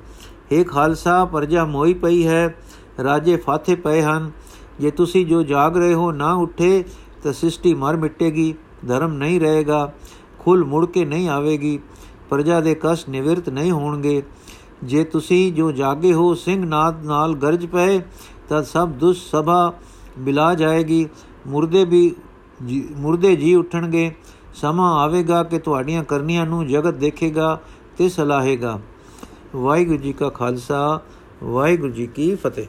ਏ 0.52 0.64
ਖਾਲਸਾ, 0.64 1.26
ਪਰਜਾ 1.26 1.66
ਮੋਈ 1.66 1.94
ਪਈ 1.94 2.28
ਹੈ। 2.28 2.56
ਰਾਜੇ 3.04 3.36
ਫਾਥੇ 3.36 3.76
ਪਏ 3.76 4.02
ਹਨ। 4.02 4.32
ਜੇ 4.80 4.92
ਤੁਸੀਂ 4.92 5.26
ਜੋ 5.26 5.44
ਜਾਗ 5.44 5.78
ਰਹੇ 5.78 5.94
ਹੋ 5.94 6.12
ਨਾ 6.12 6.34
ਉੱਠੇ, 6.34 6.84
ਤਾਂ 7.24 7.34
ਸ੍ਰਿਸ਼ਟੀ 7.34 7.74
ਮਰ 7.74 7.96
ਮਿਟੇਗੀ। 7.96 8.56
ਧਰਮ 8.88 9.14
ਨਹੀਂ 9.14 9.40
ਰਹੇਗਾ, 9.42 9.94
ਖੁੱਲ 10.40 10.64
ਮੁੜ 10.64 10.86
ਕੇ 10.86 11.06
ਨਹੀਂ 11.06 11.30
ਆਵੇਗੀ, 11.30 11.80
ਪ੍ਰਜਾ 12.30 12.60
ਦੇ 12.60 12.76
ਕਸ਼ਟ 12.84 13.10
ਨਿਵਰਤ 13.10 13.50
ਨਹੀਂ 13.50 13.72
ਹੋਣਗੇ। 13.72 14.24
ਜੇ 14.84 15.04
ਤੁਸੀਂ 15.04 15.54
ਜੋ 15.54 15.72
ਜਾਗੇ 15.72 16.14
ਹੋ 16.14 16.34
ਸਿੰਘ 16.36 16.66
ਨਾਦ 16.66 17.06
ਨਾਲ 17.06 17.36
ਗਰਜ 17.36 17.66
ਪਏ, 17.66 18.00
ਤਾਂ 18.50 18.64
ਸਭ 18.64 18.90
ਦੁਸ 18.90 19.32
ਸਭਾ 19.32 19.74
ਬਿਲਾ 20.20 20.54
ਜਾਏਗੀ। 20.54 21.08
ਮੁਰਦੇ 21.48 21.86
ਵੀ 21.86 22.16
ਮੁਰਦੇ 22.98 23.36
ਜੀ 23.36 23.56
ਉਠਣਗੇ। 23.56 24.12
ਸਮਾਂ 24.54 25.04
ਆਵੇਗਾ 25.04 25.44
ਕਿ 25.44 25.60
ਤੁਹਾਡੀਆਂ 25.60 26.04
ਕਰਨੀਆਂ 26.04 26.46
ਨੂੰ 26.46 26.68
ਜਗਤ 26.68 26.94
ਦੇਖੇਗਾ 26.94 27.60
ਤੇ 27.98 28.10
ਸਲਾਹੇਗਾ। 28.10 28.80
ਵਾਹਿਗੁਰੂ 29.56 29.98
ਜੀ 29.98 30.14
ਕਾ 30.14 30.30
ਖਾਲਸਾ, 30.30 31.02
ਵਾਹਿਗੁਰੂ 31.44 31.92
ਜੀ 31.92 32.08
ਕੀ 32.08 32.36
ਫਤਿਹ। 32.36 32.68